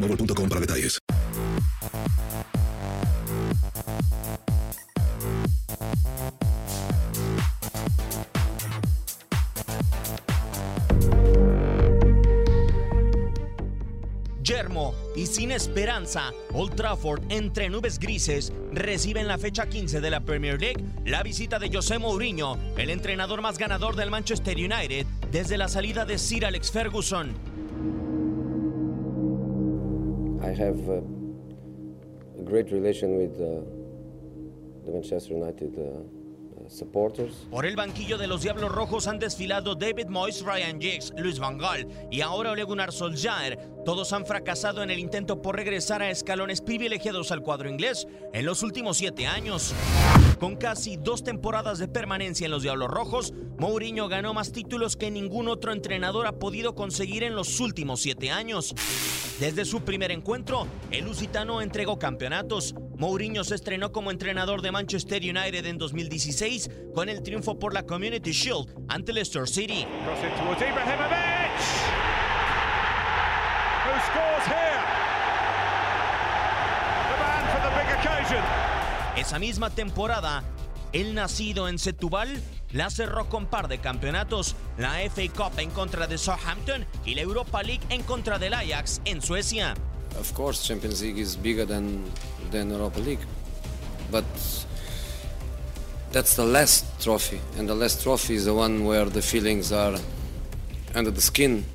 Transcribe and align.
boostmobile.com 0.00 0.48
para 0.48 0.60
detalles. 0.60 0.98
Yermo 14.42 14.94
y 15.14 15.26
sin 15.26 15.52
esperanza, 15.52 16.32
Old 16.52 16.74
Trafford 16.74 17.22
entre 17.28 17.68
nubes 17.68 17.98
grises 17.98 18.52
recibe 18.72 19.20
en 19.20 19.28
la 19.28 19.38
fecha 19.38 19.68
15 19.68 20.00
de 20.00 20.10
la 20.10 20.20
Premier 20.20 20.60
League 20.60 20.84
la 21.04 21.22
visita 21.22 21.58
de 21.58 21.70
José 21.72 21.98
Mourinho, 21.98 22.58
el 22.76 22.90
entrenador 22.90 23.42
más 23.42 23.58
ganador 23.58 23.94
del 23.94 24.10
Manchester 24.10 24.56
United 24.56 25.06
desde 25.30 25.56
la 25.56 25.68
salida 25.68 26.04
de 26.04 26.18
Sir 26.18 26.46
Alex 26.46 26.72
Ferguson. 26.72 27.49
I 30.42 30.54
have 30.54 30.88
uh, 30.88 31.00
a 32.38 32.42
great 32.42 32.72
relation 32.72 33.18
with 33.18 33.34
uh, 33.40 33.60
the 34.86 34.92
Manchester 34.92 35.34
United 35.34 35.78
uh, 35.78 36.68
supporters. 36.68 37.46
Por 37.50 37.66
el 37.66 37.76
banquillo 37.76 38.16
de 38.16 38.26
los 38.26 38.42
Diablos 38.42 38.72
Rojos 38.72 39.06
han 39.06 39.18
desfilado 39.18 39.74
David 39.74 40.06
Moyes, 40.06 40.42
Ryan 40.42 40.80
Giggs, 40.80 41.12
Luis 41.18 41.38
Van 41.38 41.58
Gaal 41.58 41.86
y 42.10 42.22
ahora 42.22 42.52
Ole 42.52 42.64
Gunnar 42.64 42.92
Solskjaer. 42.92 43.58
Todos 43.84 44.12
han 44.12 44.24
fracasado 44.24 44.82
en 44.82 44.90
el 44.90 44.98
intento 44.98 45.42
por 45.42 45.56
regresar 45.56 46.00
a 46.00 46.10
escalones 46.10 46.60
privilegiados 46.60 47.32
al 47.32 47.42
cuadro 47.42 47.68
inglés 47.68 48.06
en 48.32 48.46
los 48.46 48.62
últimos 48.62 48.96
siete 48.96 49.26
años. 49.26 49.74
Con 50.38 50.56
casi 50.56 50.96
dos 50.96 51.22
temporadas 51.22 51.78
de 51.78 51.88
permanencia 51.88 52.46
en 52.46 52.50
los 52.50 52.62
Diablos 52.62 52.88
Rojos, 52.88 53.34
Mourinho 53.58 54.08
ganó 54.08 54.32
más 54.32 54.52
títulos 54.52 54.96
que 54.96 55.10
ningún 55.10 55.48
otro 55.48 55.72
entrenador 55.72 56.26
ha 56.26 56.38
podido 56.38 56.74
conseguir 56.74 57.24
en 57.24 57.34
los 57.34 57.60
últimos 57.60 58.00
siete 58.00 58.30
años. 58.30 58.74
Desde 59.40 59.64
su 59.64 59.80
primer 59.80 60.10
encuentro, 60.10 60.66
el 60.90 61.06
lusitano 61.06 61.62
entregó 61.62 61.98
campeonatos. 61.98 62.74
Mourinho 62.98 63.42
se 63.42 63.54
estrenó 63.54 63.90
como 63.90 64.10
entrenador 64.10 64.60
de 64.60 64.70
Manchester 64.70 65.22
United 65.22 65.64
en 65.64 65.78
2016 65.78 66.70
con 66.94 67.08
el 67.08 67.22
triunfo 67.22 67.58
por 67.58 67.72
la 67.72 67.84
Community 67.84 68.32
Shield 68.32 68.68
ante 68.88 69.14
Leicester 69.14 69.48
City. 69.48 69.86
Esa 79.16 79.38
misma 79.38 79.70
temporada, 79.70 80.44
el 80.92 81.14
nacido 81.14 81.66
en 81.66 81.78
Setúbal 81.78 82.42
la 82.72 82.90
cerró 82.90 83.28
con 83.28 83.46
par 83.46 83.68
de 83.68 83.78
campeonatos, 83.78 84.56
la 84.78 85.00
FA 85.10 85.22
Cup 85.34 85.58
en 85.58 85.70
contra 85.70 86.06
de 86.06 86.18
Southampton 86.18 86.84
y 87.04 87.14
la 87.14 87.22
Europa 87.22 87.62
League 87.62 87.82
en 87.88 88.02
contra 88.02 88.38
del 88.38 88.54
Ajax 88.54 89.00
en 89.04 89.22
Suecia. 89.22 89.74
Of 90.18 90.32
course, 90.32 90.66
Champions 90.66 91.00
League 91.02 91.20
is 91.20 91.36
bigger 91.40 91.66
than 91.66 92.04
than 92.50 92.70
Europa 92.70 93.00
League, 93.00 93.24
but 94.10 94.24
that's 96.12 96.34
the 96.34 96.44
last 96.44 96.84
trophy, 97.00 97.40
and 97.58 97.68
the 97.68 97.74
last 97.74 98.02
trophy 98.02 98.34
is 98.34 98.44
the 98.44 98.54
one 98.54 98.84
where 98.84 99.08
the 99.08 99.22
feelings 99.22 99.72
are 99.72 99.98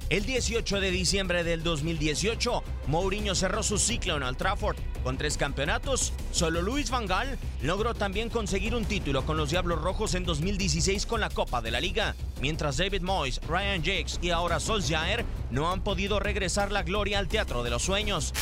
El 0.09 0.25
18 0.25 0.81
de 0.81 0.91
diciembre 0.91 1.43
del 1.45 1.63
2018, 1.63 2.63
Mourinho 2.87 3.33
cerró 3.33 3.63
su 3.63 3.77
ciclo 3.77 4.17
en 4.17 4.23
Old 4.23 4.37
Trafford 4.37 4.75
con 5.03 5.17
tres 5.17 5.37
campeonatos. 5.37 6.11
Solo 6.31 6.61
Luis 6.61 6.89
Van 6.89 7.05
Gaal 7.05 7.37
logró 7.61 7.93
también 7.93 8.29
conseguir 8.29 8.75
un 8.75 8.83
título 8.83 9.25
con 9.25 9.37
los 9.37 9.51
Diablos 9.51 9.81
Rojos 9.81 10.15
en 10.15 10.25
2016 10.25 11.05
con 11.05 11.21
la 11.21 11.29
Copa 11.29 11.61
de 11.61 11.71
la 11.71 11.79
Liga, 11.79 12.15
mientras 12.41 12.77
David 12.77 13.03
Moyes, 13.03 13.39
Ryan 13.47 13.83
Jakes 13.83 14.19
y 14.21 14.31
ahora 14.31 14.59
Solskjaer 14.59 15.23
no 15.49 15.71
han 15.71 15.81
podido 15.81 16.19
regresar 16.19 16.71
la 16.71 16.83
gloria 16.83 17.19
al 17.19 17.29
Teatro 17.29 17.63
de 17.63 17.69
los 17.69 17.83
Sueños. 17.83 18.33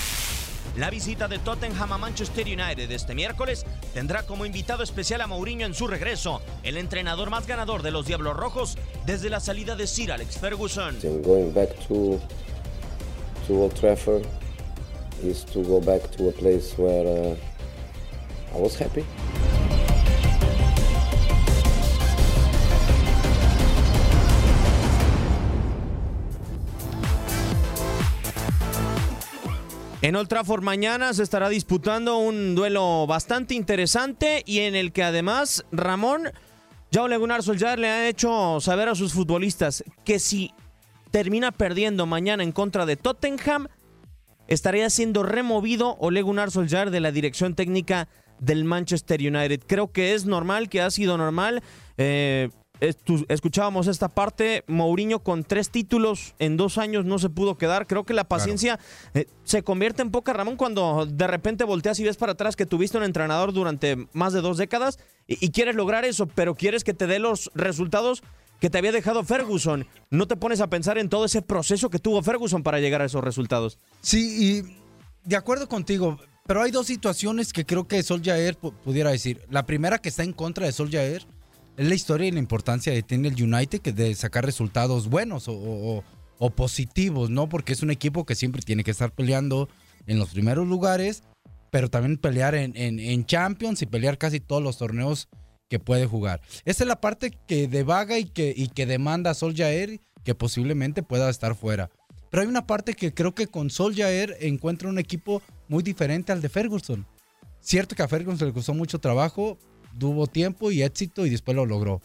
La 0.75 0.89
visita 0.89 1.27
de 1.27 1.37
Tottenham 1.37 1.93
a 1.93 1.97
Manchester 1.99 2.47
United 2.47 2.89
este 2.89 3.13
miércoles 3.13 3.63
tendrá 3.93 4.23
como 4.23 4.43
invitado 4.45 4.81
especial 4.81 5.21
a 5.21 5.27
Mourinho 5.27 5.67
en 5.67 5.75
su 5.75 5.85
regreso, 5.85 6.41
el 6.63 6.77
entrenador 6.77 7.29
más 7.29 7.45
ganador 7.45 7.83
de 7.83 7.91
los 7.91 8.07
Diablos 8.07 8.35
Rojos 8.35 8.77
desde 9.05 9.29
la 9.29 9.39
salida 9.39 9.75
de 9.75 9.85
Sir 9.85 10.11
Alex 10.11 10.39
Ferguson. 10.39 10.97
Is 15.23 15.45
to 15.45 15.63
go 15.63 15.79
back 15.79 16.01
to 16.17 16.27
a 16.27 16.31
place 16.33 16.77
where 16.77 17.07
uh, 17.07 17.35
I 18.53 18.59
was 18.59 18.75
happy. 18.75 19.05
En 30.03 30.17
Old 30.17 30.27
Trafford 30.27 30.63
mañana 30.63 31.13
se 31.13 31.23
estará 31.23 31.47
disputando 31.47 32.17
un 32.17 32.55
duelo 32.55 33.07
bastante 33.07 33.53
interesante 33.53 34.43
y 34.45 34.59
en 34.59 34.75
el 34.75 34.91
que 34.91 35.01
además 35.01 35.63
Ramón, 35.71 36.23
ya 36.91 37.03
Ole 37.03 37.15
Gunnar 37.15 37.41
Solskjaer 37.41 37.79
le 37.79 37.87
ha 37.87 38.09
hecho 38.09 38.59
saber 38.59 38.89
a 38.89 38.95
sus 38.95 39.13
futbolistas 39.13 39.81
que 40.03 40.19
si 40.19 40.51
termina 41.09 41.53
perdiendo 41.53 42.05
mañana 42.05 42.43
en 42.43 42.51
contra 42.51 42.85
de 42.85 42.97
Tottenham, 42.97 43.69
estaría 44.49 44.89
siendo 44.89 45.23
removido 45.23 45.95
Ole 46.01 46.21
Gunnar 46.21 46.51
Solskjaer 46.51 46.91
de 46.91 46.99
la 46.99 47.13
dirección 47.13 47.55
técnica 47.55 48.09
del 48.39 48.65
Manchester 48.65 49.21
United. 49.21 49.61
Creo 49.65 49.93
que 49.93 50.15
es 50.15 50.25
normal, 50.25 50.67
que 50.67 50.81
ha 50.81 50.91
sido 50.91 51.17
normal. 51.17 51.63
Eh, 51.97 52.49
escuchábamos 53.29 53.87
esta 53.87 54.09
parte, 54.09 54.63
Mourinho 54.67 55.19
con 55.19 55.43
tres 55.43 55.69
títulos 55.69 56.35
en 56.39 56.57
dos 56.57 56.77
años 56.77 57.05
no 57.05 57.19
se 57.19 57.29
pudo 57.29 57.57
quedar. 57.57 57.87
Creo 57.87 58.03
que 58.03 58.13
la 58.13 58.23
paciencia 58.27 58.79
eh, 59.13 59.27
se 59.43 59.63
convierte 59.63 60.01
en 60.01 60.11
poca, 60.11 60.33
Ramón, 60.33 60.55
cuando 60.57 61.05
de 61.05 61.27
repente 61.27 61.63
volteas 61.63 61.99
y 61.99 62.03
ves 62.03 62.17
para 62.17 62.33
atrás 62.33 62.55
que 62.55 62.65
tuviste 62.65 62.97
un 62.97 63.03
entrenador 63.03 63.53
durante 63.53 64.07
más 64.13 64.33
de 64.33 64.41
dos 64.41 64.57
décadas 64.57 64.99
y, 65.27 65.43
y 65.45 65.51
quieres 65.51 65.75
lograr 65.75 66.05
eso, 66.05 66.27
pero 66.27 66.55
quieres 66.55 66.83
que 66.83 66.93
te 66.93 67.07
dé 67.07 67.19
los 67.19 67.49
resultados 67.55 68.21
que 68.59 68.69
te 68.69 68.77
había 68.77 68.91
dejado 68.91 69.23
Ferguson. 69.23 69.85
No 70.09 70.27
te 70.27 70.35
pones 70.35 70.61
a 70.61 70.67
pensar 70.67 70.97
en 70.97 71.09
todo 71.09 71.25
ese 71.25 71.41
proceso 71.41 71.89
que 71.89 71.99
tuvo 71.99 72.21
Ferguson 72.21 72.63
para 72.63 72.79
llegar 72.79 73.01
a 73.01 73.05
esos 73.05 73.23
resultados. 73.23 73.77
Sí, 74.01 74.63
y 74.65 74.77
de 75.27 75.35
acuerdo 75.35 75.67
contigo, 75.67 76.17
pero 76.45 76.61
hay 76.61 76.71
dos 76.71 76.87
situaciones 76.87 77.53
que 77.53 77.65
creo 77.65 77.87
que 77.87 78.01
Solskjaer 78.03 78.57
pu- 78.59 78.73
pudiera 78.73 79.11
decir. 79.11 79.41
La 79.49 79.65
primera 79.65 79.97
que 79.99 80.09
está 80.09 80.23
en 80.23 80.33
contra 80.33 80.65
de 80.65 80.71
Solskjaer 80.71 81.25
es 81.77 81.87
la 81.87 81.95
historia 81.95 82.27
y 82.27 82.31
la 82.31 82.39
importancia 82.39 82.93
que 82.93 83.03
tiene 83.03 83.29
el 83.29 83.41
United 83.41 83.79
que 83.81 83.91
de 83.91 84.13
sacar 84.15 84.45
resultados 84.45 85.07
buenos 85.09 85.47
o, 85.47 85.53
o- 85.53 86.03
o 86.39 86.49
positivos, 86.49 87.29
¿no? 87.29 87.47
Porque 87.47 87.73
es 87.73 87.83
un 87.83 87.91
equipo 87.91 88.25
que 88.25 88.35
siempre 88.35 88.61
tiene 88.61 88.83
que 88.83 88.91
estar 88.91 89.11
peleando 89.13 89.69
en 90.07 90.19
los 90.19 90.29
primeros 90.31 90.67
lugares, 90.67 91.23
pero 91.71 91.89
también 91.89 92.17
pelear 92.17 92.53
en, 92.55 92.75
en- 92.75 92.99
en 92.99 93.25
Champions 93.25 93.81
y 93.81 93.85
pelear 93.85 94.17
casi 94.17 94.39
todos 94.39 94.61
los 94.61 94.77
torneos 94.77 95.29
que 95.69 95.79
puede 95.79 96.05
jugar. 96.05 96.41
Esa 96.65 96.83
es 96.83 96.87
la 96.87 96.99
parte 97.01 97.31
que 97.47 97.67
devaga 97.67 98.19
y 98.19 98.25
que, 98.25 98.53
y 98.55 98.67
que 98.67 98.85
demanda 98.85 99.33
Solskjaer 99.33 99.99
que 100.23 100.35
posiblemente 100.35 101.01
pueda 101.03 101.29
estar 101.29 101.55
fuera. 101.55 101.89
Pero 102.29 102.41
hay 102.41 102.47
una 102.49 102.67
parte 102.67 102.93
que 102.93 103.13
creo 103.13 103.33
que 103.35 103.47
con 103.47 103.69
Solskjaer 103.69 104.37
encuentra 104.41 104.89
un 104.89 104.99
equipo 104.99 105.41
muy 105.67 105.81
diferente 105.83 106.31
al 106.31 106.41
de 106.41 106.49
Ferguson. 106.49 107.05
Cierto 107.61 107.95
que 107.95 108.03
a 108.03 108.07
Ferguson 108.07 108.47
le 108.47 108.53
costó 108.53 108.73
mucho 108.73 108.99
trabajo, 108.99 109.57
tuvo 109.97 110.27
tiempo 110.27 110.71
y 110.71 110.81
éxito 110.83 111.25
y 111.25 111.29
después 111.29 111.55
lo 111.55 111.65
logró. 111.65 112.01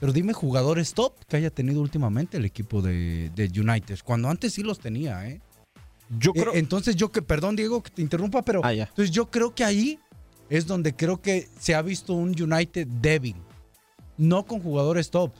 Pero 0.00 0.12
dime 0.12 0.32
jugadores 0.32 0.92
top 0.92 1.14
que 1.26 1.36
haya 1.36 1.50
tenido 1.50 1.80
últimamente 1.80 2.36
el 2.36 2.44
equipo 2.44 2.82
de, 2.82 3.30
de 3.34 3.44
United. 3.60 4.00
Cuando 4.04 4.28
antes 4.28 4.52
sí 4.54 4.62
los 4.62 4.78
tenía, 4.78 5.26
¿eh? 5.28 5.40
Yo 6.18 6.32
Eh, 6.34 6.44
entonces 6.54 6.96
yo 6.96 7.10
que, 7.10 7.22
perdón 7.22 7.56
Diego 7.56 7.82
que 7.82 7.90
te 7.90 8.02
interrumpa, 8.02 8.42
pero 8.42 8.60
Ah, 8.62 8.72
ya. 8.72 8.84
entonces 8.84 9.10
yo 9.10 9.30
creo 9.30 9.54
que 9.54 9.64
ahí 9.64 9.98
es 10.50 10.66
donde 10.66 10.94
creo 10.94 11.22
que 11.22 11.48
se 11.58 11.74
ha 11.74 11.80
visto 11.82 12.12
un 12.12 12.30
United 12.40 12.86
débil. 12.86 13.36
No 14.18 14.44
con 14.44 14.60
jugadores 14.60 15.10
top, 15.10 15.32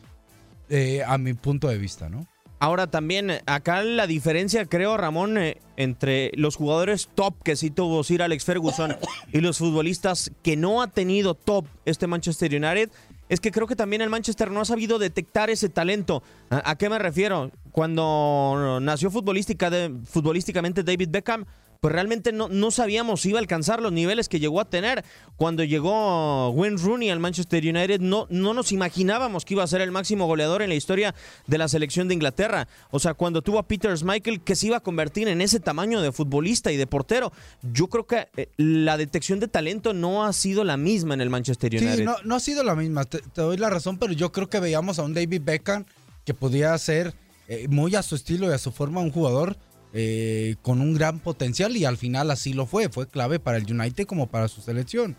eh, 0.71 1.03
a 1.07 1.19
mi 1.19 1.35
punto 1.35 1.69
de 1.69 1.77
vista, 1.79 2.09
¿no? 2.09 2.27
Ahora 2.65 2.87
también, 2.87 3.29
eh, 3.29 3.43
acá 3.45 3.83
la 3.83 4.07
diferencia, 4.07 4.65
creo, 4.65 4.97
Ramón, 4.97 5.37
eh, 5.37 5.59
entre 5.77 6.31
los 6.35 6.57
jugadores 6.57 7.11
top 7.15 7.35
que 7.43 7.57
sí 7.57 7.69
tuvo 7.69 8.03
Sir 8.05 8.23
Alex 8.23 8.47
Ferguson 8.47 8.97
y 9.35 9.43
los 9.43 9.59
futbolistas 9.59 10.33
que 10.43 10.57
no 10.57 10.81
ha 10.81 10.87
tenido 10.87 11.35
top 11.35 11.67
este 11.85 12.07
Manchester 12.07 12.51
United, 12.53 12.91
es 13.29 13.41
que 13.41 13.51
creo 13.51 13.67
que 13.67 13.77
también 13.77 14.01
el 14.01 14.09
Manchester 14.09 14.51
no 14.51 14.63
ha 14.63 14.65
sabido 14.65 14.99
detectar 14.99 15.51
ese 15.51 15.69
talento. 15.69 16.23
¿A, 16.49 16.75
qué 16.77 16.89
me 16.89 16.99
refiero? 16.99 17.51
Cuando 17.71 18.79
nació 18.81 19.11
futbolísticamente 19.11 20.83
David 20.83 21.11
Beckham, 21.11 21.45
pues 21.85 21.93
realmente 21.93 22.33
no, 22.33 22.49
no 22.49 22.71
sabíamos 22.71 23.21
si 23.21 23.29
iba 23.29 23.39
a 23.39 23.43
alcanzar 23.43 23.83
los 23.83 23.93
niveles 23.93 24.31
que 24.31 24.41
llegó 24.41 24.59
a 24.59 24.65
tener. 24.65 25.05
Cuando 25.37 25.65
llegó 25.65 26.49
Wayne 26.49 26.79
Rooney 26.79 27.11
al 27.11 27.21
Manchester 27.21 27.63
United, 27.63 28.01
no, 28.01 28.27
no 28.31 28.55
nos 28.55 28.73
imaginábamos 28.73 29.45
que 29.45 29.53
iba 29.53 29.65
a 29.65 29.67
ser 29.67 29.83
el 29.83 29.91
máximo 29.91 30.27
goleador 30.27 30.63
en 30.63 30.71
la 30.71 30.77
historia 30.77 31.15
de 31.47 31.59
la 31.59 31.69
selección 31.69 32.09
de 32.09 32.15
Inglaterra. 32.15 32.69
O 32.91 33.01
sea, 33.01 33.13
cuando 33.13 33.43
tuvo 33.43 33.59
a 33.59 33.69
Peter 33.69 33.95
Schmeichel, 33.95 34.41
que 34.41 34.57
se 34.57 34.69
iba 34.69 34.79
a 34.79 34.81
convertir 34.81 35.29
en 35.29 35.43
ese 35.43 35.61
tamaño 35.61 36.01
de 36.01 36.11
futbolista 36.11 36.73
y 36.73 36.79
de 36.79 36.87
portero. 36.87 37.35
Yo 37.61 37.89
creo 37.89 38.07
que 38.07 38.29
eh, 38.39 38.49
la 38.57 38.97
detección 38.97 39.39
de 39.39 39.49
talento 39.49 39.93
no 39.93 40.25
ha 40.25 40.33
sido 40.33 40.65
la 40.65 40.79
misma 40.79 41.13
en 41.13 41.21
el 41.21 41.29
Manchester 41.29 41.71
United. 41.71 41.97
Sí, 41.97 42.03
no, 42.03 42.17
no 42.25 42.37
ha 42.37 42.41
sido 42.41 42.65
la 42.65 42.77
misma, 42.77 43.05
te, 43.05 43.19
te 43.19 43.43
doy 43.43 43.59
la 43.59 43.69
razón, 43.69 43.99
pero 43.99 44.15
yo 44.15 44.33
creo 44.33 44.49
que 44.49 44.59
veíamos 44.59 44.99
a 44.99 45.03
un 45.03 45.13
David 45.13 45.43
Beckham 45.45 45.85
que 46.25 46.33
podía 46.33 46.79
ser 46.79 47.13
eh, 47.47 47.69
muy 47.69 47.95
a 47.95 48.03
su 48.03 48.15
estilo 48.15 48.49
y 48.49 48.55
a 48.55 48.59
su 48.59 48.73
forma 48.73 49.03
un 49.03 49.11
jugador 49.11 49.59
eh, 49.95 50.57
con 50.61 50.81
un 50.83 50.93
gran 50.93 51.21
potencial 51.21 51.75
y 51.77 51.85
al 51.87 51.97
final 51.97 52.31
así 52.31 52.53
lo 52.53 52.67
fue, 52.67 52.89
fue 52.91 53.07
clave 53.09 53.39
para 53.39 53.57
el 53.59 53.65
United 53.73 54.07
como 54.07 54.27
para 54.27 54.49
su 54.49 54.61
selección. 54.61 55.17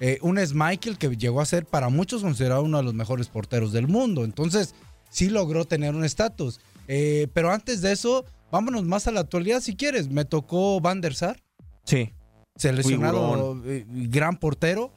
Eh, 0.00 0.18
un 0.22 0.38
Michael 0.54 0.98
que 0.98 1.16
llegó 1.16 1.40
a 1.40 1.46
ser 1.46 1.64
para 1.66 1.88
muchos 1.90 2.22
considerado 2.22 2.62
uno 2.62 2.78
de 2.78 2.82
los 2.84 2.94
mejores 2.94 3.28
porteros 3.28 3.72
del 3.72 3.86
mundo, 3.88 4.24
entonces 4.24 4.74
sí 5.10 5.28
logró 5.30 5.64
tener 5.64 5.94
un 5.94 6.04
estatus. 6.04 6.60
Eh, 6.88 7.28
pero 7.32 7.50
antes 7.52 7.80
de 7.82 7.92
eso, 7.92 8.24
vámonos 8.50 8.84
más 8.84 9.06
a 9.06 9.10
la 9.12 9.20
actualidad 9.20 9.60
si 9.60 9.76
quieres, 9.76 10.08
me 10.08 10.24
tocó 10.24 10.80
Van 10.80 11.00
der 11.00 11.14
Sar. 11.14 11.40
Sí. 11.84 12.12
Seleccionado, 12.56 13.60
gran 13.86 14.36
portero. 14.38 14.92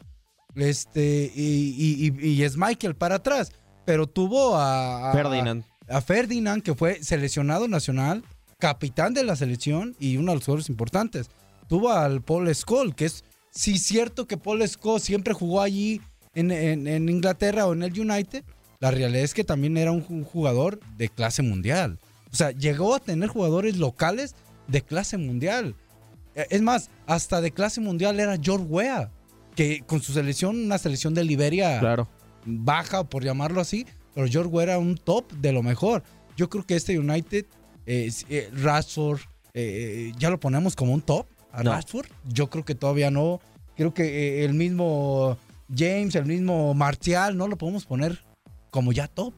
Este, 0.56 1.32
y, 1.36 1.76
y, 1.78 2.08
y- 2.26 2.28
y 2.32 2.44
es 2.44 2.58
Michael 2.58 2.96
para 2.96 3.16
atrás. 3.16 3.52
Pero 3.86 4.08
tuvo 4.08 4.56
a, 4.56 5.10
a- 5.12 5.14
Ferdinand. 5.14 5.64
A, 5.88 6.02
Ferdinand, 6.02 6.62
que 6.64 6.76
fue 6.76 7.04
seleccionado 7.04 7.68
nacional, 7.68 8.24
capitán 8.60 9.14
de 9.14 9.24
la 9.24 9.36
selección 9.36 9.96
y 10.00 10.18
uno 10.18 10.32
de 10.32 10.36
los 10.38 10.46
jugadores 10.46 10.70
importantes. 10.70 11.30
Tuvo 11.68 11.92
al 11.92 12.22
Paul 12.22 12.54
Scholes, 12.54 12.94
que 12.96 13.06
es, 13.06 13.24
sí, 13.52 13.78
cierto 13.78 14.28
que 14.28 14.38
Paul 14.38 14.68
Scholes 14.68 15.04
siempre 15.04 15.34
jugó 15.34 15.62
allí 15.62 16.02
en, 16.36 16.52
en- 16.52 16.88
en 16.88 17.10
Inglaterra 17.10 17.66
o 17.68 17.74
en 17.74 17.84
el 17.84 18.00
United. 18.00 18.44
La 18.80 18.92
realidad 18.92 19.24
es 19.24 19.34
que 19.34 19.44
también 19.44 19.78
era 19.78 19.92
un 19.92 20.06
ju- 20.06 20.24
jugador 20.26 20.80
de 20.98 21.10
clase 21.10 21.42
mundial. 21.42 22.00
O 22.32 22.36
sea, 22.36 22.52
llegó 22.52 22.96
a 22.96 23.00
tener 23.00 23.30
jugadores 23.30 23.78
locales 23.78 24.36
de 24.68 24.82
clase 24.82 25.18
mundial. 25.18 25.76
Eh, 26.36 26.46
Es 26.50 26.62
más, 26.62 26.90
hasta 27.08 27.42
de 27.42 27.52
clase 27.52 27.82
mundial 27.82 28.20
era 28.20 28.38
George 28.42 28.66
Weah, 28.66 29.10
que 29.56 29.82
con 29.86 30.02
su 30.02 30.14
selección, 30.14 30.56
una 30.64 30.78
selección 30.78 31.14
de 31.14 31.24
Liberia 31.24 31.80
Claro. 31.80 32.08
baja, 32.46 33.04
por 33.04 33.24
llamarlo 33.24 33.62
así, 33.62 33.86
pero 34.16 34.28
George 34.28 34.50
Weah 34.50 34.64
era 34.64 34.78
un 34.80 34.96
top 34.96 35.32
de 35.34 35.52
lo 35.52 35.62
mejor. 35.64 36.04
Yo 36.38 36.50
creo 36.50 36.66
que 36.66 36.76
este 36.76 36.98
United, 36.98 37.46
eh, 37.90 38.12
eh, 38.30 38.50
Rashford, 38.54 39.20
eh, 39.56 40.12
ya 40.20 40.30
lo 40.30 40.40
ponemos 40.40 40.76
como 40.76 40.94
un 40.94 41.02
top 41.02 41.26
a 41.52 41.64
No. 41.64 41.72
Rashford. 41.72 42.08
Yo 42.28 42.48
creo 42.50 42.64
que 42.64 42.76
todavía 42.76 43.10
no. 43.10 43.40
Creo 43.76 43.94
que 43.94 44.04
eh, 44.04 44.46
el 44.46 44.54
mismo 44.54 45.38
James, 45.76 46.14
el 46.16 46.26
mismo 46.26 46.74
Martial, 46.76 47.36
no 47.36 47.48
lo 47.48 47.58
podemos 47.58 47.86
poner 47.86 48.24
como 48.70 48.92
ya 48.92 49.08
top. 49.08 49.34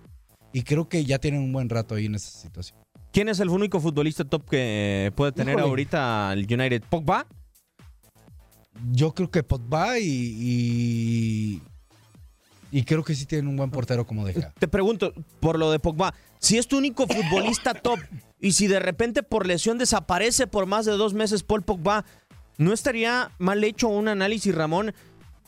Y 0.51 0.63
creo 0.63 0.89
que 0.89 1.05
ya 1.05 1.17
tienen 1.17 1.41
un 1.41 1.53
buen 1.53 1.69
rato 1.69 1.95
ahí 1.95 2.07
en 2.07 2.15
esa 2.15 2.29
situación. 2.29 2.77
¿Quién 3.13 3.29
es 3.29 3.39
el 3.39 3.47
único 3.49 3.79
futbolista 3.79 4.25
top 4.25 4.49
que 4.49 5.13
puede 5.15 5.31
tener 5.31 5.53
Híjole. 5.53 5.69
ahorita 5.69 6.33
el 6.33 6.39
United? 6.41 6.83
¿Pogba? 6.89 7.25
Yo 8.91 9.13
creo 9.13 9.31
que 9.31 9.43
Pogba 9.43 9.97
y, 9.99 10.03
y, 10.09 11.61
y 12.71 12.83
creo 12.83 13.03
que 13.03 13.15
sí 13.15 13.25
tienen 13.25 13.47
un 13.47 13.55
buen 13.55 13.69
portero 13.71 14.05
como 14.05 14.25
deja. 14.25 14.51
Te 14.59 14.67
pregunto, 14.67 15.13
por 15.39 15.57
lo 15.59 15.71
de 15.71 15.79
Pogba, 15.79 16.13
si 16.39 16.57
es 16.57 16.67
tu 16.67 16.77
único 16.77 17.05
futbolista 17.07 17.73
top 17.73 17.99
y 18.41 18.53
si 18.53 18.67
de 18.67 18.79
repente 18.79 19.23
por 19.23 19.45
lesión 19.45 19.77
desaparece 19.77 20.47
por 20.47 20.65
más 20.65 20.85
de 20.85 20.93
dos 20.93 21.13
meses 21.13 21.43
Paul 21.43 21.61
Pogba, 21.61 22.05
¿no 22.57 22.73
estaría 22.73 23.31
mal 23.37 23.63
hecho 23.63 23.87
un 23.87 24.07
análisis, 24.07 24.53
Ramón, 24.53 24.93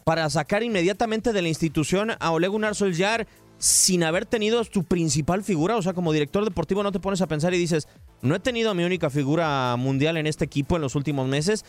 para 0.06 0.30
sacar 0.30 0.64
inmediatamente 0.64 1.34
de 1.34 1.42
la 1.42 1.48
institución 1.48 2.12
a 2.20 2.32
Ole 2.32 2.48
Gunnar 2.48 2.76
sin 3.58 4.04
haber 4.04 4.26
tenido 4.26 4.64
su 4.64 4.84
principal 4.84 5.44
figura? 5.44 5.76
O 5.76 5.82
sea, 5.82 5.94
como 5.94 6.14
director 6.14 6.44
deportivo 6.44 6.84
no 6.84 6.92
te 6.92 7.00
pones 7.00 7.22
a 7.22 7.28
pensar 7.28 7.54
y 7.54 7.58
dices, 7.58 7.88
no 8.22 8.36
he 8.36 8.40
tenido 8.40 8.70
a 8.70 8.76
mi 8.76 8.84
única 8.84 9.10
figura 9.10 9.76
mundial 9.76 10.18
en 10.18 10.28
este 10.28 10.46
equipo 10.46 10.76
en 10.76 10.84
los 10.84 10.96
últimos 10.96 11.28
meses, 11.28 11.66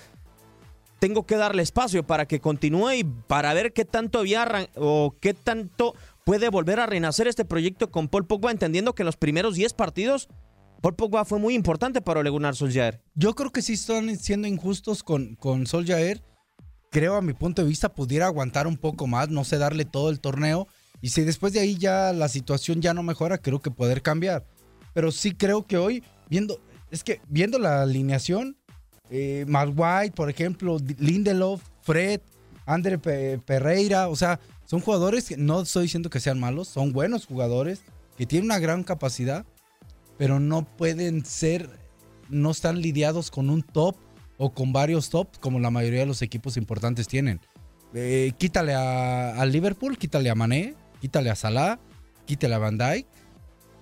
tengo 0.99 1.26
que 1.26 1.37
darle 1.37 1.62
espacio 1.62 2.07
para 2.07 2.26
que 2.26 2.40
continúe 2.40 2.93
y 2.93 3.04
para 3.04 3.52
ver 3.54 3.73
qué 3.73 3.85
tanto 3.85 4.21
había 4.21 4.69
o 4.76 5.14
qué 5.21 5.35
tanto 5.35 5.95
puede 6.25 6.49
volver 6.49 6.81
a 6.81 6.87
renacer 6.87 7.28
este 7.28 7.45
proyecto 7.45 7.90
con 7.90 8.09
Paul 8.09 8.26
Pogba, 8.26 8.50
entendiendo 8.50 8.95
que 8.95 9.02
en 9.02 9.07
los 9.07 9.16
primeros 9.16 9.54
10 9.54 9.75
partidos 9.75 10.28
Paul 10.85 10.97
Pogba 10.97 11.25
fue 11.25 11.38
muy 11.38 11.55
importante 11.55 12.03
para 12.03 12.21
Ole 12.21 12.29
Gunnar. 12.29 12.55
Yo 13.14 13.35
creo 13.35 13.50
que 13.50 13.62
sí 13.62 13.73
están 13.73 14.14
siendo 14.19 14.47
injustos 14.47 15.03
con, 15.03 15.35
con 15.35 15.67
Solskjaer. 15.67 16.23
Creo, 16.91 17.14
a 17.14 17.23
mi 17.23 17.33
punto 17.33 17.62
de 17.62 17.69
vista, 17.69 17.88
pudiera 17.95 18.26
aguantar 18.26 18.67
un 18.67 18.76
poco 18.76 19.07
más, 19.07 19.31
no 19.31 19.45
sé, 19.45 19.57
darle 19.57 19.87
todo 19.87 20.11
el 20.11 20.21
torneo. 20.21 20.69
Y 21.00 21.09
si 21.09 21.23
después 21.23 21.55
de 21.55 21.61
ahí 21.61 21.79
ya 21.79 22.12
la 22.12 22.29
situación 22.29 22.83
ya 22.83 22.93
no 22.93 23.03
mejora, 23.03 23.38
creo 23.38 23.62
que 23.62 23.71
poder 23.71 24.03
cambiar. 24.03 24.45
Pero 24.93 25.11
sí 25.11 25.33
creo 25.33 25.67
que 25.67 25.79
hoy, 25.79 26.05
viendo, 26.29 26.61
es 26.91 27.03
que 27.03 27.23
viendo 27.29 27.59
la 27.59 27.81
alineación, 27.81 28.59
eh, 29.09 29.47
Maguire, 29.49 30.12
por 30.14 30.29
ejemplo, 30.29 30.76
Lindelof, 30.99 31.62
Fred, 31.81 32.21
André 32.67 32.99
Pe- 32.99 33.38
Pereira, 33.38 34.09
o 34.09 34.17
sea, 34.17 34.38
son 34.67 34.81
jugadores 34.81 35.31
que 35.31 35.38
no 35.38 35.62
estoy 35.62 35.85
diciendo 35.85 36.11
que 36.11 36.21
sean 36.21 36.38
malos, 36.38 36.69
son 36.69 36.93
buenos 36.93 37.25
jugadores, 37.25 37.81
que 38.19 38.26
tienen 38.26 38.45
una 38.50 38.59
gran 38.59 38.85
capacidad, 38.85 39.47
pero 40.18 40.40
no 40.40 40.64
pueden 40.64 41.25
ser, 41.25 41.68
no 42.28 42.50
están 42.50 42.80
lidiados 42.80 43.30
con 43.30 43.50
un 43.50 43.62
top 43.62 43.97
o 44.38 44.52
con 44.52 44.73
varios 44.73 45.11
tops 45.11 45.38
como 45.38 45.61
la 45.61 45.71
mayoría 45.71 46.00
de 46.00 46.06
los 46.06 46.23
equipos 46.23 46.56
importantes 46.56 47.09
tienen. 47.09 47.40
Eh, 47.94 48.33
quítale 48.38 48.75
a, 48.75 49.44
Liverpool, 49.47 49.97
quítale 49.97 50.30
a 50.30 50.35
Mané, 50.35 50.75
quítale 51.00 51.30
a 51.30 51.37
Salah, 51.37 51.78
quítale 52.26 52.54
a 52.54 52.59
Van 52.59 52.76
Dijk. 52.76 53.06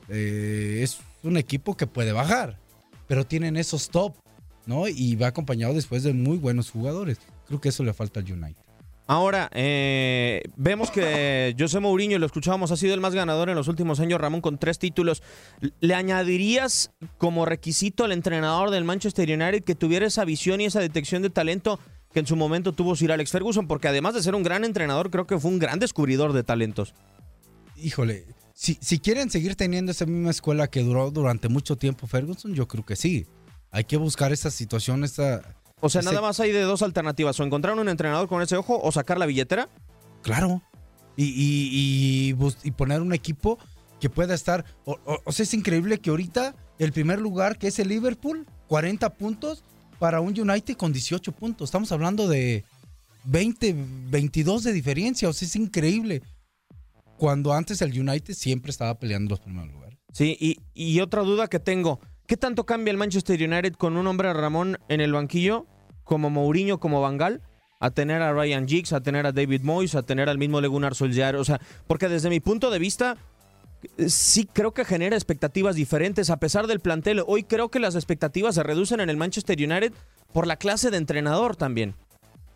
Eh, 0.09 0.81
es 0.83 0.99
un 1.23 1.37
equipo 1.37 1.77
que 1.77 1.87
puede 1.87 2.13
bajar, 2.13 2.59
pero 3.07 3.27
tienen 3.27 3.57
esos 3.57 3.89
top, 3.89 4.15
¿no? 4.67 4.87
Y 4.89 5.17
va 5.17 5.29
acompañado 5.29 5.73
después 5.73 6.03
de 6.03 6.13
muy 6.13 6.37
buenos 6.37 6.71
jugadores. 6.71 7.19
Creo 7.47 7.61
que 7.61 7.71
eso 7.71 7.85
le 7.85 7.95
falta 7.95 8.21
al 8.21 8.31
United. 8.31 8.62
Ahora, 9.07 9.51
eh, 9.53 10.43
vemos 10.57 10.91
que 10.91 11.55
José 11.59 11.81
Mourinho, 11.81 12.19
lo 12.19 12.27
escuchábamos, 12.27 12.71
ha 12.71 12.77
sido 12.77 12.95
el 12.95 13.01
más 13.01 13.15
ganador 13.15 13.51
en 13.51 13.57
los 13.57 13.69
últimos 13.69 13.99
años, 14.01 14.21
Ramón, 14.21 14.41
con 14.41 14.59
tres 14.59 14.79
títulos. 14.79 15.23
¿Le 15.81 15.95
añadirías 15.95 16.93
como 17.19 17.45
requisito 17.45 18.05
al 18.05 18.13
entrenador 18.13 18.71
del 18.71 18.85
Manchester 18.85 19.29
United 19.29 19.65
que 19.65 19.75
tuviera 19.75 20.07
esa 20.07 20.25
visión 20.25 20.61
y 20.61 20.67
esa 20.67 20.81
detección 20.81 21.23
de 21.23 21.31
talento 21.31 21.81
que 22.13 22.21
en 22.21 22.27
su 22.27 22.37
momento 22.37 22.73
tuvo 22.73 22.95
Sir 22.95 23.13
Alex 23.13 23.33
Ferguson? 23.33 23.67
Porque 23.67 23.89
además 23.89 24.15
de 24.15 24.23
ser 24.23 24.35
un 24.37 24.45
gran 24.45 24.65
entrenador, 24.65 25.11
creo 25.11 25.27
que 25.27 25.39
fue 25.39 25.51
un 25.51 25.59
gran 25.59 25.81
descubridor 25.81 26.33
de 26.33 26.45
talentos. 26.45 26.95
Híjole, 27.77 28.27
si, 28.55 28.79
si 28.81 29.01
quieren 29.01 29.31
seguir 29.31 29.57
teniendo 29.57 29.91
esa 29.91 30.07
misma 30.07 30.31
escuela 30.31 30.69
que 30.69 30.83
duró 30.83 31.11
durante 31.11 31.49
mucho 31.49 31.77
tiempo 31.77 32.07
Ferguson, 32.07 32.55
yo 32.55 32.69
creo 32.69 32.87
que 32.87 32.95
sí. 32.95 33.27
Hay 33.73 33.85
que 33.85 33.97
buscar 33.97 34.33
esa 34.33 34.51
situación, 34.51 35.03
esta... 35.03 35.57
O 35.83 35.89
sea, 35.91 36.01
nada 36.03 36.21
más 36.23 36.41
hay 36.41 36.53
de 36.53 36.63
dos 36.63 36.81
alternativas, 36.83 37.39
o 37.39 37.45
encontrar 37.45 37.77
un 37.79 37.89
entrenador 37.89 38.29
con 38.29 38.41
ese 38.41 38.57
ojo 38.57 38.81
o 38.83 38.91
sacar 38.93 39.19
la 39.19 39.27
billetera. 39.27 39.69
Claro. 40.23 40.63
Y, 41.17 41.25
y- 41.27 42.35
y 42.65 42.71
poner 42.71 43.03
un 43.03 43.13
equipo 43.13 43.59
que 44.01 44.09
pueda 44.09 44.33
estar. 44.35 44.65
O, 44.85 44.93
o- 45.05 45.21
o 45.25 45.33
sea, 45.33 45.43
es 45.45 45.53
increíble 45.55 45.99
que 45.99 46.11
ahorita 46.11 46.55
el 46.79 46.93
primer 46.93 47.21
lugar, 47.21 47.59
que 47.59 47.67
es 47.67 47.79
el 47.79 47.89
Liverpool, 47.89 48.47
40 48.69 49.11
puntos 49.11 49.63
para 49.99 50.21
un 50.21 50.39
United 50.41 50.77
con 50.77 50.93
18 50.93 51.33
puntos. 51.33 51.69
Estamos 51.69 51.93
hablando 51.93 52.27
de 52.29 52.65
20, 53.25 53.75
22 54.11 54.63
de 54.65 54.73
diferencia. 54.73 55.29
O 55.29 55.33
sea, 55.33 55.47
es 55.47 55.55
increíble. 55.57 56.23
Cuando 57.19 57.53
antes 57.53 57.81
el 57.83 57.99
United 57.99 58.35
siempre 58.35 58.71
estaba 58.71 58.99
peleando 58.99 59.31
los 59.31 59.41
primeros 59.41 59.71
lugares. 59.73 59.99
Sí, 60.13 60.37
y, 60.41 60.59
y 60.75 61.01
otra 61.01 61.23
duda 61.23 61.47
que 61.49 61.61
tengo. 61.61 62.01
¿Qué 62.27 62.37
tanto 62.37 62.65
cambia 62.67 62.91
el 62.91 62.97
Manchester 62.97 63.41
United 63.43 63.75
con 63.75 63.97
un 63.97 64.07
hombre 64.07 64.33
Ramón 64.33 64.79
en 64.89 65.01
el 65.01 65.13
banquillo, 65.13 65.67
como 66.13 66.29
Mourinho, 66.29 66.79
como 66.79 67.01
Bangal, 67.01 67.41
a 67.81 67.91
tener 67.91 68.21
a 68.21 68.33
Ryan 68.35 68.69
Giggs, 68.69 68.93
a 68.93 69.01
tener 69.01 69.25
a 69.25 69.33
David 69.33 69.63
Moyes, 69.63 69.95
a 69.95 70.03
tener 70.03 70.29
al 70.29 70.37
mismo 70.37 70.61
Legunar 70.61 70.95
Solskjaer? 70.95 71.37
O 71.37 71.45
sea, 71.45 71.59
porque 71.87 72.09
desde 72.11 72.29
mi 72.29 72.39
punto 72.39 72.71
de 72.71 72.79
vista, 72.79 73.17
eh, 73.97 74.11
sí 74.11 74.47
creo 74.53 74.75
que 74.75 74.85
genera 74.85 75.17
expectativas 75.17 75.75
diferentes 75.75 76.29
a 76.29 76.37
pesar 76.37 76.67
del 76.67 76.81
plantel. 76.81 77.23
Hoy 77.27 77.45
creo 77.45 77.71
que 77.71 77.81
las 77.81 77.95
expectativas 77.95 78.55
se 78.57 78.63
reducen 78.63 79.01
en 79.01 79.09
el 79.09 79.17
Manchester 79.17 79.57
United 79.57 79.95
por 80.35 80.47
la 80.47 80.57
clase 80.57 80.91
de 80.91 80.99
entrenador 80.99 81.57
también. 81.57 81.95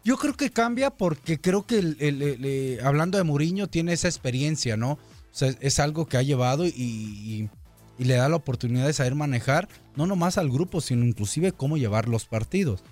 Yo 0.05 0.19
creo 0.19 0.35
que 0.35 0.51
cambia 0.51 0.91
porque 0.91 1.41
creo 1.41 1.67
que, 1.67 1.97
eh, 1.99 2.79
hablando 2.85 3.17
de 3.17 3.25
Mourinho, 3.25 3.69
tiene 3.69 3.95
esa 3.95 4.09
experiencia, 4.09 4.77
¿no? 4.77 4.93
O 4.93 4.99
sea, 5.33 5.55
es 5.61 5.81
algo 5.81 6.05
que 6.07 6.19
ha 6.19 6.23
llevado 6.23 6.67
y- 6.67 7.49
y 7.99 8.05
le 8.05 8.15
da 8.17 8.29
la 8.29 8.37
oportunidad 8.37 8.87
de 8.87 8.93
saber 8.93 9.15
manejar, 9.15 9.69
no 9.97 10.07
nomás 10.07 10.37
al 10.37 10.51
grupo, 10.51 10.83
sino 10.83 11.07
inclusive 11.07 11.53
cómo 11.53 11.79
llevar 11.79 12.09
los 12.09 12.27
partidos. 12.27 12.85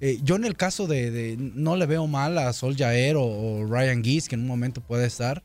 Eh, 0.00 0.18
yo 0.22 0.36
en 0.36 0.44
el 0.44 0.56
caso 0.56 0.86
de, 0.86 1.36
no 1.38 1.76
le 1.76 1.86
veo 1.86 2.06
mal 2.06 2.36
a 2.38 2.52
Sol 2.52 2.76
Jaer 2.76 3.16
o, 3.18 3.64
Ryan 3.66 4.04
Giggs, 4.04 4.28
que 4.28 4.34
en 4.34 4.42
un 4.42 4.46
momento 4.46 4.80
puede 4.80 5.06
estar, 5.06 5.42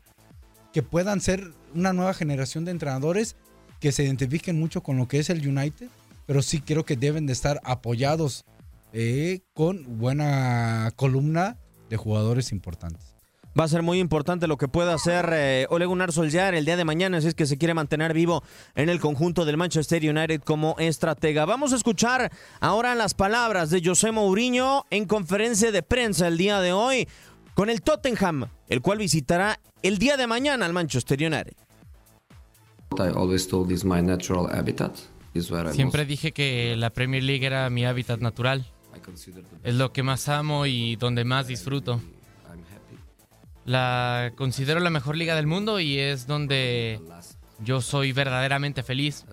que 0.72 0.82
puedan 0.82 1.20
ser 1.20 1.52
una 1.74 1.92
nueva 1.92 2.14
generación 2.14 2.64
de 2.64 2.70
entrenadores 2.70 3.36
que 3.80 3.92
se 3.92 4.04
identifiquen 4.04 4.58
mucho 4.58 4.82
con 4.82 4.96
lo 4.96 5.08
que 5.08 5.18
es 5.18 5.30
el 5.30 5.46
United, 5.46 5.88
pero 6.26 6.42
sí 6.42 6.60
creo 6.60 6.84
que 6.84 6.96
deben 6.96 7.26
de 7.26 7.32
estar 7.32 7.60
apoyados 7.64 8.44
eh, 8.92 9.40
con 9.54 9.98
buena 9.98 10.92
columna 10.96 11.58
de 11.88 11.96
jugadores 11.96 12.52
importantes. 12.52 13.11
Va 13.58 13.64
a 13.64 13.68
ser 13.68 13.82
muy 13.82 13.98
importante 13.98 14.46
lo 14.46 14.56
que 14.56 14.66
pueda 14.66 14.94
hacer 14.94 15.28
eh, 15.32 15.66
Ole 15.68 15.84
Gunnar 15.84 16.10
Solskjaer 16.10 16.54
el 16.54 16.64
día 16.64 16.78
de 16.78 16.86
mañana 16.86 17.20
si 17.20 17.28
es 17.28 17.34
que 17.34 17.44
se 17.44 17.58
quiere 17.58 17.74
mantener 17.74 18.14
vivo 18.14 18.42
en 18.74 18.88
el 18.88 18.98
conjunto 18.98 19.44
del 19.44 19.58
Manchester 19.58 20.02
United 20.02 20.40
como 20.40 20.74
estratega. 20.78 21.44
Vamos 21.44 21.74
a 21.74 21.76
escuchar 21.76 22.32
ahora 22.60 22.94
las 22.94 23.12
palabras 23.12 23.68
de 23.68 23.82
José 23.84 24.10
Mourinho 24.10 24.86
en 24.88 25.04
conferencia 25.04 25.70
de 25.70 25.82
prensa 25.82 26.28
el 26.28 26.38
día 26.38 26.60
de 26.60 26.72
hoy 26.72 27.06
con 27.52 27.68
el 27.68 27.82
Tottenham, 27.82 28.46
el 28.68 28.80
cual 28.80 28.96
visitará 28.96 29.60
el 29.82 29.98
día 29.98 30.16
de 30.16 30.26
mañana 30.26 30.64
al 30.64 30.72
Manchester 30.72 31.18
United. 31.18 31.54
Siempre 35.72 36.06
dije 36.06 36.32
que 36.32 36.74
la 36.76 36.90
Premier 36.90 37.22
League 37.22 37.44
era 37.44 37.68
mi 37.68 37.84
hábitat 37.84 38.20
natural. 38.20 38.66
Es 39.62 39.74
lo 39.74 39.92
que 39.92 40.02
más 40.02 40.28
amo 40.28 40.64
y 40.64 40.96
donde 40.96 41.24
más 41.24 41.48
disfruto. 41.48 42.00
La 43.64 44.32
considero 44.36 44.80
la 44.80 44.90
mejor 44.90 45.16
liga 45.16 45.36
del 45.36 45.46
mundo 45.46 45.78
y 45.80 45.98
es 45.98 46.26
donde 46.26 47.00
yo 47.64 47.80
soy 47.80 48.12
verdaderamente 48.12 48.82
feliz. 48.82 49.24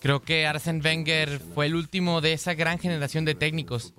Creo 0.00 0.20
que 0.20 0.46
Arsene 0.46 0.80
Wenger 0.84 1.40
fue 1.54 1.66
el 1.66 1.74
último 1.74 2.20
de 2.20 2.34
esa 2.34 2.54
gran 2.54 2.78
generación 2.78 3.24
de 3.24 3.34
técnicos 3.34 3.94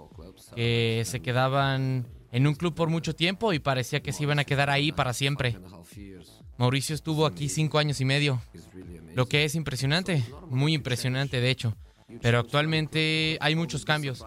que 0.55 1.03
se 1.05 1.19
quedaban 1.19 2.07
en 2.31 2.47
un 2.47 2.53
club 2.55 2.75
por 2.75 2.89
mucho 2.89 3.15
tiempo 3.15 3.53
y 3.53 3.59
parecía 3.59 4.01
que 4.01 4.13
se 4.13 4.23
iban 4.23 4.39
a 4.39 4.43
quedar 4.43 4.69
ahí 4.69 4.91
para 4.91 5.13
siempre. 5.13 5.57
Mauricio 6.57 6.95
estuvo 6.95 7.25
aquí 7.25 7.49
cinco 7.49 7.77
años 7.77 8.01
y 8.01 8.05
medio, 8.05 8.41
lo 9.15 9.27
que 9.27 9.43
es 9.43 9.55
impresionante, 9.55 10.23
muy 10.49 10.73
impresionante 10.73 11.41
de 11.41 11.49
hecho. 11.49 11.75
Pero 12.21 12.39
actualmente 12.39 13.37
hay 13.41 13.55
muchos 13.55 13.83
cambios. 13.83 14.23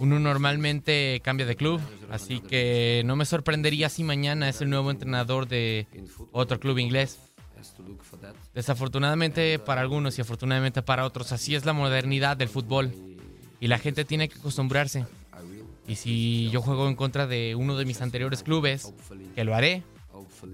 Uno 0.00 0.18
normalmente 0.20 1.20
cambia 1.24 1.46
de 1.46 1.56
club, 1.56 1.80
así 2.10 2.40
que 2.40 3.02
no 3.04 3.16
me 3.16 3.24
sorprendería 3.24 3.88
si 3.88 4.04
mañana 4.04 4.48
es 4.48 4.60
el 4.60 4.70
nuevo 4.70 4.90
entrenador 4.90 5.48
de 5.48 5.86
otro 6.32 6.60
club 6.60 6.78
inglés. 6.78 7.18
Desafortunadamente 8.54 9.58
para 9.58 9.80
algunos 9.80 10.18
y 10.18 10.20
afortunadamente 10.20 10.82
para 10.82 11.04
otros, 11.04 11.32
así 11.32 11.54
es 11.54 11.64
la 11.64 11.72
modernidad 11.72 12.36
del 12.36 12.48
fútbol. 12.48 12.92
Y 13.60 13.66
la 13.66 13.78
gente 13.78 14.04
tiene 14.04 14.28
que 14.28 14.38
acostumbrarse. 14.38 15.06
Y 15.88 15.96
si 15.96 16.50
yo 16.50 16.60
juego 16.60 16.88
en 16.88 16.94
contra 16.94 17.26
de 17.26 17.54
uno 17.54 17.76
de 17.76 17.84
mis 17.84 18.00
anteriores 18.00 18.42
clubes, 18.42 18.92
que 19.34 19.42
lo 19.42 19.54
haré, 19.54 19.82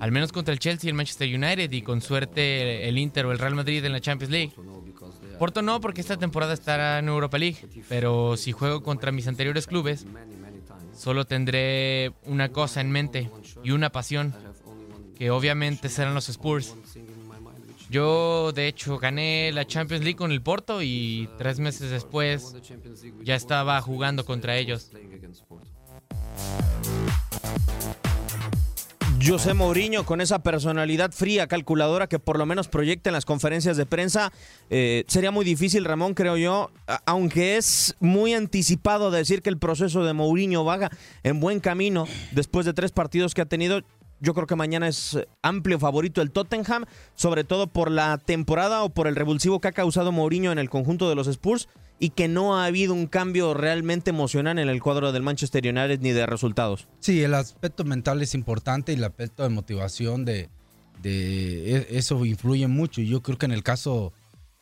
al 0.00 0.12
menos 0.12 0.32
contra 0.32 0.52
el 0.52 0.60
Chelsea 0.60 0.88
y 0.88 0.90
el 0.90 0.94
Manchester 0.94 1.28
United 1.28 1.70
y 1.72 1.82
con 1.82 2.00
suerte 2.00 2.88
el 2.88 2.98
Inter 2.98 3.26
o 3.26 3.32
el 3.32 3.38
Real 3.38 3.54
Madrid 3.54 3.84
en 3.84 3.92
la 3.92 4.00
Champions 4.00 4.32
League. 4.32 4.52
Porto 5.38 5.62
no, 5.62 5.80
porque 5.80 6.00
esta 6.00 6.16
temporada 6.16 6.54
estará 6.54 6.98
en 6.98 7.08
Europa 7.08 7.38
League. 7.38 7.58
Pero 7.88 8.36
si 8.36 8.52
juego 8.52 8.82
contra 8.82 9.12
mis 9.12 9.26
anteriores 9.26 9.66
clubes, 9.66 10.06
solo 10.96 11.24
tendré 11.26 12.12
una 12.24 12.50
cosa 12.50 12.80
en 12.80 12.90
mente 12.90 13.30
y 13.62 13.70
una 13.72 13.90
pasión, 13.90 14.34
que 15.16 15.30
obviamente 15.30 15.88
serán 15.88 16.14
los 16.14 16.28
Spurs. 16.28 16.74
Yo, 17.90 18.52
de 18.52 18.66
hecho, 18.66 18.98
gané 18.98 19.52
la 19.52 19.66
Champions 19.66 20.02
League 20.02 20.16
con 20.16 20.32
el 20.32 20.42
Porto 20.42 20.82
y 20.82 21.28
tres 21.38 21.58
meses 21.58 21.90
después 21.90 22.54
ya 23.22 23.34
estaba 23.34 23.80
jugando 23.80 24.24
contra 24.24 24.56
ellos. 24.56 24.90
José 29.26 29.54
Mourinho 29.54 30.04
con 30.04 30.20
esa 30.20 30.40
personalidad 30.40 31.10
fría, 31.10 31.46
calculadora 31.46 32.08
que 32.08 32.18
por 32.18 32.38
lo 32.38 32.44
menos 32.44 32.68
proyecta 32.68 33.08
en 33.08 33.14
las 33.14 33.24
conferencias 33.24 33.78
de 33.78 33.86
prensa. 33.86 34.32
Eh, 34.68 35.04
sería 35.08 35.30
muy 35.30 35.46
difícil, 35.46 35.86
Ramón, 35.86 36.12
creo 36.12 36.36
yo, 36.36 36.70
aunque 37.06 37.56
es 37.56 37.96
muy 38.00 38.34
anticipado 38.34 39.10
decir 39.10 39.40
que 39.40 39.48
el 39.48 39.56
proceso 39.56 40.04
de 40.04 40.12
Mourinho 40.12 40.64
vaga 40.64 40.90
en 41.22 41.40
buen 41.40 41.60
camino 41.60 42.06
después 42.32 42.66
de 42.66 42.74
tres 42.74 42.92
partidos 42.92 43.32
que 43.32 43.40
ha 43.40 43.46
tenido. 43.46 43.80
Yo 44.20 44.34
creo 44.34 44.46
que 44.46 44.56
mañana 44.56 44.88
es 44.88 45.18
amplio 45.42 45.78
favorito 45.78 46.20
el 46.20 46.30
Tottenham, 46.30 46.84
sobre 47.14 47.44
todo 47.44 47.66
por 47.66 47.90
la 47.90 48.18
temporada 48.18 48.82
o 48.82 48.90
por 48.90 49.06
el 49.06 49.16
revulsivo 49.16 49.60
que 49.60 49.68
ha 49.68 49.72
causado 49.72 50.12
Mourinho 50.12 50.52
en 50.52 50.58
el 50.58 50.68
conjunto 50.68 51.08
de 51.08 51.14
los 51.14 51.28
Spurs 51.28 51.68
y 51.98 52.10
que 52.10 52.28
no 52.28 52.56
ha 52.58 52.66
habido 52.66 52.92
un 52.94 53.06
cambio 53.06 53.54
realmente 53.54 54.10
emocional 54.10 54.58
en 54.58 54.68
el 54.68 54.82
cuadro 54.82 55.12
del 55.12 55.22
Manchester 55.22 55.62
United 55.64 56.00
ni 56.00 56.10
de 56.10 56.26
resultados. 56.26 56.88
Sí, 57.00 57.22
el 57.22 57.34
aspecto 57.34 57.84
mental 57.84 58.20
es 58.22 58.34
importante 58.34 58.92
y 58.92 58.96
el 58.96 59.04
aspecto 59.04 59.42
de 59.42 59.48
motivación 59.48 60.24
de, 60.24 60.48
e- 61.04 61.86
eso 61.90 62.24
influye 62.24 62.66
mucho. 62.68 63.00
Y 63.00 63.06
yo 63.08 63.22
creo 63.22 63.38
que 63.38 63.46
en 63.46 63.52
el 63.52 63.62
caso 63.62 64.12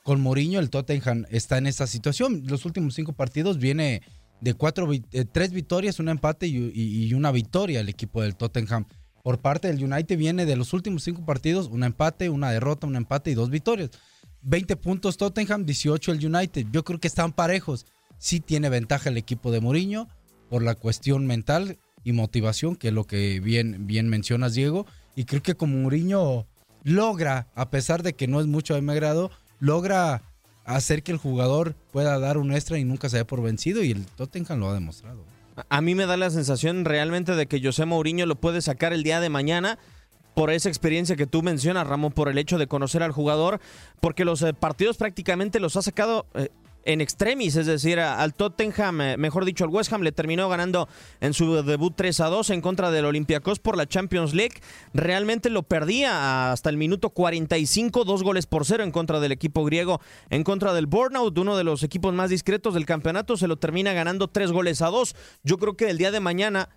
con 0.02 0.20
Mourinho, 0.20 0.60
el 0.60 0.70
Tottenham 0.70 1.24
está 1.30 1.58
en 1.58 1.66
esa 1.66 1.86
situación. 1.86 2.42
Los 2.46 2.64
últimos 2.64 2.94
cinco 2.94 3.12
partidos 3.12 3.58
viene 3.58 4.02
de 4.40 4.54
cuatro, 4.54 4.88
tres 5.32 5.52
victorias, 5.52 6.00
un 6.00 6.08
empate 6.08 6.46
y- 6.48 6.72
y 6.74 7.14
una 7.14 7.30
victoria 7.30 7.80
el 7.80 7.88
equipo 7.88 8.22
del 8.22 8.34
Tottenham. 8.34 8.86
Por 9.22 9.38
parte 9.38 9.72
del 9.72 9.82
United 9.84 10.18
viene 10.18 10.46
de 10.46 10.56
los 10.56 10.72
últimos 10.72 11.04
cinco 11.04 11.24
partidos, 11.24 11.68
un 11.68 11.84
empate, 11.84 12.28
una 12.28 12.50
derrota, 12.50 12.88
un 12.88 12.96
empate 12.96 13.30
y 13.30 13.34
dos 13.34 13.50
victorias. 13.50 13.90
20 14.42 14.76
puntos 14.76 15.16
Tottenham, 15.16 15.64
18 15.64 16.12
el 16.12 16.34
United. 16.34 16.66
Yo 16.72 16.84
creo 16.84 16.98
que 16.98 17.08
están 17.08 17.32
parejos. 17.32 17.86
Sí 18.18 18.40
tiene 18.40 18.68
ventaja 18.68 19.10
el 19.10 19.16
equipo 19.16 19.50
de 19.50 19.60
Mourinho 19.60 20.08
por 20.48 20.62
la 20.62 20.74
cuestión 20.74 21.26
mental 21.26 21.78
y 22.04 22.12
motivación, 22.12 22.76
que 22.76 22.88
es 22.88 22.94
lo 22.94 23.04
que 23.04 23.40
bien, 23.40 23.86
bien 23.86 24.08
mencionas, 24.08 24.54
Diego. 24.54 24.86
Y 25.14 25.24
creo 25.24 25.42
que 25.42 25.54
como 25.54 25.76
Mourinho 25.76 26.46
logra, 26.82 27.48
a 27.54 27.70
pesar 27.70 28.02
de 28.02 28.14
que 28.14 28.26
no 28.26 28.40
es 28.40 28.46
mucho 28.46 28.74
de 28.74 28.82
mi 28.82 28.92
agrado, 28.92 29.30
logra 29.60 30.22
hacer 30.64 31.02
que 31.02 31.12
el 31.12 31.18
jugador 31.18 31.74
pueda 31.92 32.18
dar 32.18 32.38
un 32.38 32.52
extra 32.52 32.78
y 32.78 32.84
nunca 32.84 33.08
se 33.08 33.18
dé 33.18 33.24
por 33.24 33.42
vencido. 33.42 33.82
Y 33.82 33.92
el 33.92 34.06
Tottenham 34.06 34.60
lo 34.60 34.70
ha 34.70 34.74
demostrado. 34.74 35.24
A 35.68 35.80
mí 35.80 35.94
me 35.94 36.06
da 36.06 36.16
la 36.16 36.30
sensación 36.30 36.84
realmente 36.84 37.34
de 37.34 37.46
que 37.46 37.60
José 37.62 37.84
Mourinho 37.84 38.26
lo 38.26 38.36
puede 38.36 38.62
sacar 38.62 38.92
el 38.92 39.02
día 39.02 39.20
de 39.20 39.28
mañana 39.28 39.78
por 40.34 40.50
esa 40.50 40.68
experiencia 40.68 41.16
que 41.16 41.26
tú 41.26 41.42
mencionas, 41.42 41.86
Ramón, 41.86 42.12
por 42.12 42.28
el 42.28 42.38
hecho 42.38 42.58
de 42.58 42.66
conocer 42.66 43.02
al 43.02 43.12
jugador, 43.12 43.60
porque 44.00 44.24
los 44.24 44.42
eh, 44.42 44.54
partidos 44.54 44.96
prácticamente 44.96 45.60
los 45.60 45.76
ha 45.76 45.82
sacado 45.82 46.26
eh, 46.34 46.48
en 46.84 47.00
extremis, 47.00 47.56
es 47.56 47.66
decir, 47.66 48.00
al 48.00 48.34
Tottenham, 48.34 49.00
eh, 49.00 49.16
mejor 49.16 49.44
dicho, 49.44 49.64
al 49.64 49.70
West 49.70 49.92
Ham 49.92 50.02
le 50.02 50.12
terminó 50.12 50.48
ganando 50.48 50.88
en 51.20 51.32
su 51.32 51.62
debut 51.62 51.94
3 51.94 52.20
a 52.20 52.26
2 52.26 52.50
en 52.50 52.60
contra 52.60 52.90
del 52.90 53.04
Olympiacos 53.04 53.58
por 53.58 53.76
la 53.76 53.86
Champions 53.86 54.34
League. 54.34 54.60
Realmente 54.92 55.50
lo 55.50 55.62
perdía 55.62 56.52
hasta 56.52 56.70
el 56.70 56.76
minuto 56.76 57.10
45, 57.10 58.04
dos 58.04 58.22
goles 58.22 58.46
por 58.46 58.66
cero 58.66 58.82
en 58.82 58.90
contra 58.90 59.20
del 59.20 59.32
equipo 59.32 59.64
griego, 59.64 60.00
en 60.30 60.44
contra 60.44 60.72
del 60.72 60.86
Burnout, 60.86 61.36
uno 61.38 61.56
de 61.56 61.64
los 61.64 61.82
equipos 61.82 62.14
más 62.14 62.30
discretos 62.30 62.74
del 62.74 62.86
campeonato, 62.86 63.36
se 63.36 63.48
lo 63.48 63.56
termina 63.56 63.92
ganando 63.92 64.28
tres 64.28 64.50
goles 64.50 64.82
a 64.82 64.88
dos. 64.88 65.14
Yo 65.44 65.58
creo 65.58 65.76
que 65.76 65.90
el 65.90 65.98
día 65.98 66.10
de 66.10 66.20
mañana 66.20 66.68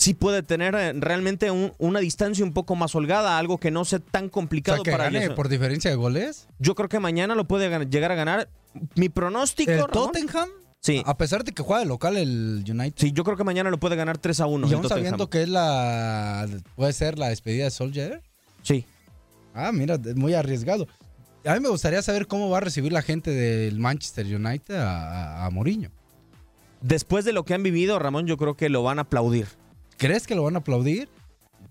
sí 0.00 0.14
puede 0.14 0.42
tener 0.42 0.74
eh, 0.74 0.94
realmente 0.94 1.50
una 1.50 2.00
distancia 2.00 2.42
un 2.42 2.52
poco 2.52 2.74
más 2.74 2.94
holgada, 2.94 3.38
algo 3.38 3.58
que 3.58 3.70
no 3.70 3.84
sea 3.84 3.98
tan 3.98 4.30
complicado 4.30 4.80
o 4.80 4.82
que 4.82 4.90
para 4.90 5.10
gane 5.10 5.30
por 5.30 5.48
diferencia 5.48 5.90
de 5.90 5.96
goles. 5.96 6.48
Yo 6.58 6.74
creo 6.74 6.88
que 6.88 6.98
mañana 6.98 7.34
lo 7.34 7.44
puede 7.44 7.68
llegar 7.86 8.10
a 8.10 8.14
ganar 8.14 8.48
mi 8.94 9.10
pronóstico. 9.10 9.70
¿El 9.70 9.86
Tottenham? 9.86 10.48
Sí. 10.80 11.02
A 11.04 11.18
pesar 11.18 11.44
de 11.44 11.52
que 11.52 11.62
juega 11.62 11.80
de 11.80 11.86
local 11.86 12.16
el 12.16 12.64
United. 12.66 12.94
Sí, 12.96 13.12
yo 13.12 13.24
creo 13.24 13.36
que 13.36 13.44
mañana 13.44 13.68
lo 13.68 13.78
puede 13.78 13.94
ganar 13.94 14.16
3 14.16 14.40
a 14.40 14.46
1. 14.46 14.68
¿Y 14.68 14.72
aún 14.72 14.88
sabiendo 14.88 15.28
que 15.28 15.42
es 15.42 15.48
la. 15.50 16.48
puede 16.76 16.94
ser 16.94 17.18
la 17.18 17.28
despedida 17.28 17.64
de 17.64 17.70
Soldier? 17.70 18.22
Sí. 18.62 18.86
Ah, 19.52 19.70
mira, 19.70 19.98
muy 20.14 20.32
arriesgado. 20.32 20.88
A 21.44 21.54
mí 21.54 21.60
me 21.60 21.68
gustaría 21.68 22.00
saber 22.00 22.26
cómo 22.26 22.48
va 22.48 22.58
a 22.58 22.60
recibir 22.60 22.92
la 22.92 23.02
gente 23.02 23.30
del 23.30 23.78
Manchester 23.78 24.24
United 24.24 24.76
a, 24.76 25.44
a 25.44 25.50
Mourinho. 25.50 25.90
Después 26.80 27.26
de 27.26 27.34
lo 27.34 27.44
que 27.44 27.52
han 27.52 27.62
vivido, 27.62 27.98
Ramón, 27.98 28.26
yo 28.26 28.38
creo 28.38 28.56
que 28.56 28.70
lo 28.70 28.82
van 28.82 28.98
a 28.98 29.02
aplaudir. 29.02 29.59
¿Crees 30.00 30.26
que 30.26 30.34
lo 30.34 30.44
van 30.44 30.56
a 30.56 30.60
aplaudir? 30.60 31.10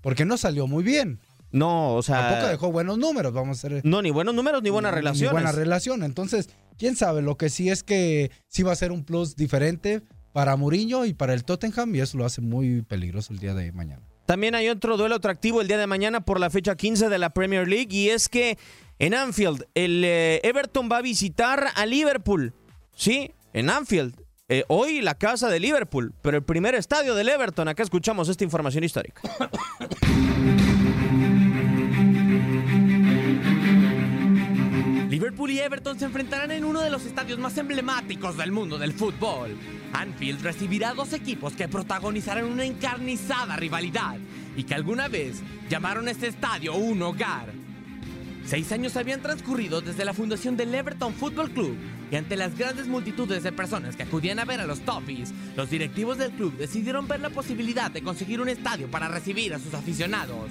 Porque 0.02 0.24
no 0.24 0.38
salió 0.38 0.68
muy 0.68 0.84
bien. 0.84 1.20
No, 1.52 1.96
o 1.96 2.04
sea. 2.04 2.30
Tampoco 2.30 2.48
dejó 2.48 2.72
buenos 2.72 3.00
números, 3.00 3.34
vamos 3.34 3.58
a 3.58 3.68
hacer. 3.68 3.82
No, 3.84 4.04
ni 4.04 4.12
buenos 4.12 4.36
números 4.36 4.62
ni 4.62 4.70
buena 4.70 4.92
relación. 4.92 5.30
Ni 5.30 5.32
buena 5.32 5.52
relación. 5.52 6.04
Entonces, 6.04 6.48
quién 6.78 6.96
sabe. 6.96 7.24
Lo 7.24 7.38
que 7.38 7.50
sí 7.50 7.72
es 7.72 7.82
que 7.82 8.30
sí 8.48 8.62
va 8.62 8.72
a 8.72 8.76
ser 8.76 8.92
un 8.92 9.04
plus 9.04 9.36
diferente 9.36 10.04
para 10.32 10.56
Mourinho 10.56 11.06
y 11.06 11.16
para 11.16 11.34
el 11.34 11.44
Tottenham, 11.44 11.96
y 11.96 12.02
eso 12.02 12.20
lo 12.20 12.26
hace 12.26 12.40
muy 12.40 12.84
peligroso 12.84 13.34
el 13.34 13.40
día 13.40 13.56
de 13.56 13.72
mañana. 13.72 14.04
También 14.28 14.54
hay 14.54 14.70
otro 14.70 14.96
duelo 14.96 15.16
atractivo 15.16 15.60
el 15.60 15.68
día 15.68 15.80
de 15.80 15.88
mañana 15.88 16.22
por 16.22 16.40
la 16.40 16.52
fecha 16.52 16.76
15 16.76 17.10
de 17.10 17.18
la 17.18 17.32
Premier 17.32 17.68
League, 17.68 17.88
y 17.90 18.10
es 18.10 18.30
que 18.30 18.60
en 19.00 19.16
Anfield, 19.16 19.66
el 19.74 20.04
eh, 20.06 20.40
Everton 20.44 20.88
va 20.92 20.98
a 20.98 21.02
visitar 21.02 21.70
a 21.74 21.86
Liverpool. 21.88 22.54
Sí, 22.94 23.32
en 23.54 23.72
Anfield. 23.72 24.14
Eh, 24.52 24.66
hoy 24.68 25.02
la 25.02 25.14
casa 25.14 25.48
de 25.48 25.60
Liverpool, 25.60 26.12
pero 26.24 26.38
el 26.38 26.44
primer 26.44 26.74
estadio 26.74 27.14
del 27.14 27.30
Everton. 27.30 27.68
Acá 27.68 27.84
escuchamos 27.84 28.30
esta 28.30 28.44
información 28.44 28.84
histórica. 28.84 29.22
Liverpool 35.08 35.52
y 35.52 35.60
Everton 35.60 36.00
se 36.00 36.06
enfrentarán 36.06 36.50
en 36.50 36.66
uno 36.66 36.82
de 36.82 36.90
los 36.90 37.06
estadios 37.06 37.38
más 37.38 37.60
emblemáticos 37.60 38.38
del 38.38 38.52
mundo 38.52 38.80
del 38.80 38.94
fútbol. 38.94 39.56
Anfield 39.94 40.42
recibirá 40.42 40.96
dos 40.96 41.14
equipos 41.14 41.54
que 41.54 41.68
protagonizarán 41.68 42.46
una 42.46 42.66
encarnizada 42.66 43.56
rivalidad 43.56 44.18
y 44.56 44.64
que 44.64 44.74
alguna 44.74 45.10
vez 45.10 45.44
llamaron 45.70 46.08
este 46.08 46.26
estadio 46.26 46.74
un 46.74 47.04
hogar. 47.04 47.54
Seis 48.46 48.72
años 48.72 48.98
habían 48.98 49.22
transcurrido 49.22 49.80
desde 49.82 50.06
la 50.06 50.14
fundación 50.16 50.58
del 50.58 50.74
Everton 50.74 51.14
Football 51.14 51.52
Club 51.52 51.78
y 52.12 52.16
ante 52.16 52.36
las 52.36 52.58
grandes 52.58 52.88
multitudes 52.88 53.44
de 53.44 53.52
personas 53.52 53.96
que 53.96 54.04
acudían 54.04 54.40
a 54.40 54.46
ver 54.46 54.60
a 54.60 54.66
los 54.66 54.82
Toffees, 54.82 55.34
los 55.56 55.70
directivos 55.70 56.18
del 56.18 56.32
club 56.32 56.58
decidieron 56.58 57.08
ver 57.08 57.20
la 57.20 57.30
posibilidad 57.30 57.92
de 57.92 58.02
conseguir 58.02 58.42
un 58.42 58.50
estadio 58.50 58.90
para 58.90 59.08
recibir 59.08 59.54
a 59.54 59.60
sus 59.60 59.74
aficionados. 59.74 60.50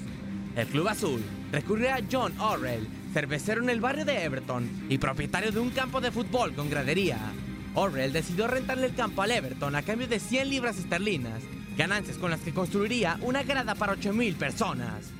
El 0.54 0.66
Club 0.66 0.88
Azul 0.88 1.22
recurrió 1.52 1.90
a 1.92 2.00
John 2.10 2.32
Orrell, 2.40 2.88
cervecero 3.12 3.62
en 3.62 3.70
el 3.70 3.80
barrio 3.80 4.04
de 4.04 4.24
Everton 4.24 4.68
y 4.88 4.98
propietario 4.98 5.52
de 5.52 5.60
un 5.60 5.70
campo 5.70 6.00
de 6.00 6.10
fútbol 6.10 6.54
con 6.54 6.68
gradería. 6.68 7.18
Orrell 7.74 8.12
decidió 8.12 8.48
rentarle 8.48 8.86
el 8.86 8.94
campo 8.94 9.22
al 9.22 9.30
Everton 9.30 9.74
a 9.76 9.82
cambio 9.82 10.08
de 10.08 10.18
100 10.18 10.48
libras 10.48 10.78
esterlinas, 10.78 11.42
ganancias 11.76 12.18
con 12.18 12.30
las 12.30 12.40
que 12.40 12.52
construiría 12.52 13.18
una 13.20 13.42
grada 13.42 13.74
para 13.74 13.94
8.000 13.94 14.34
personas. 14.34 15.12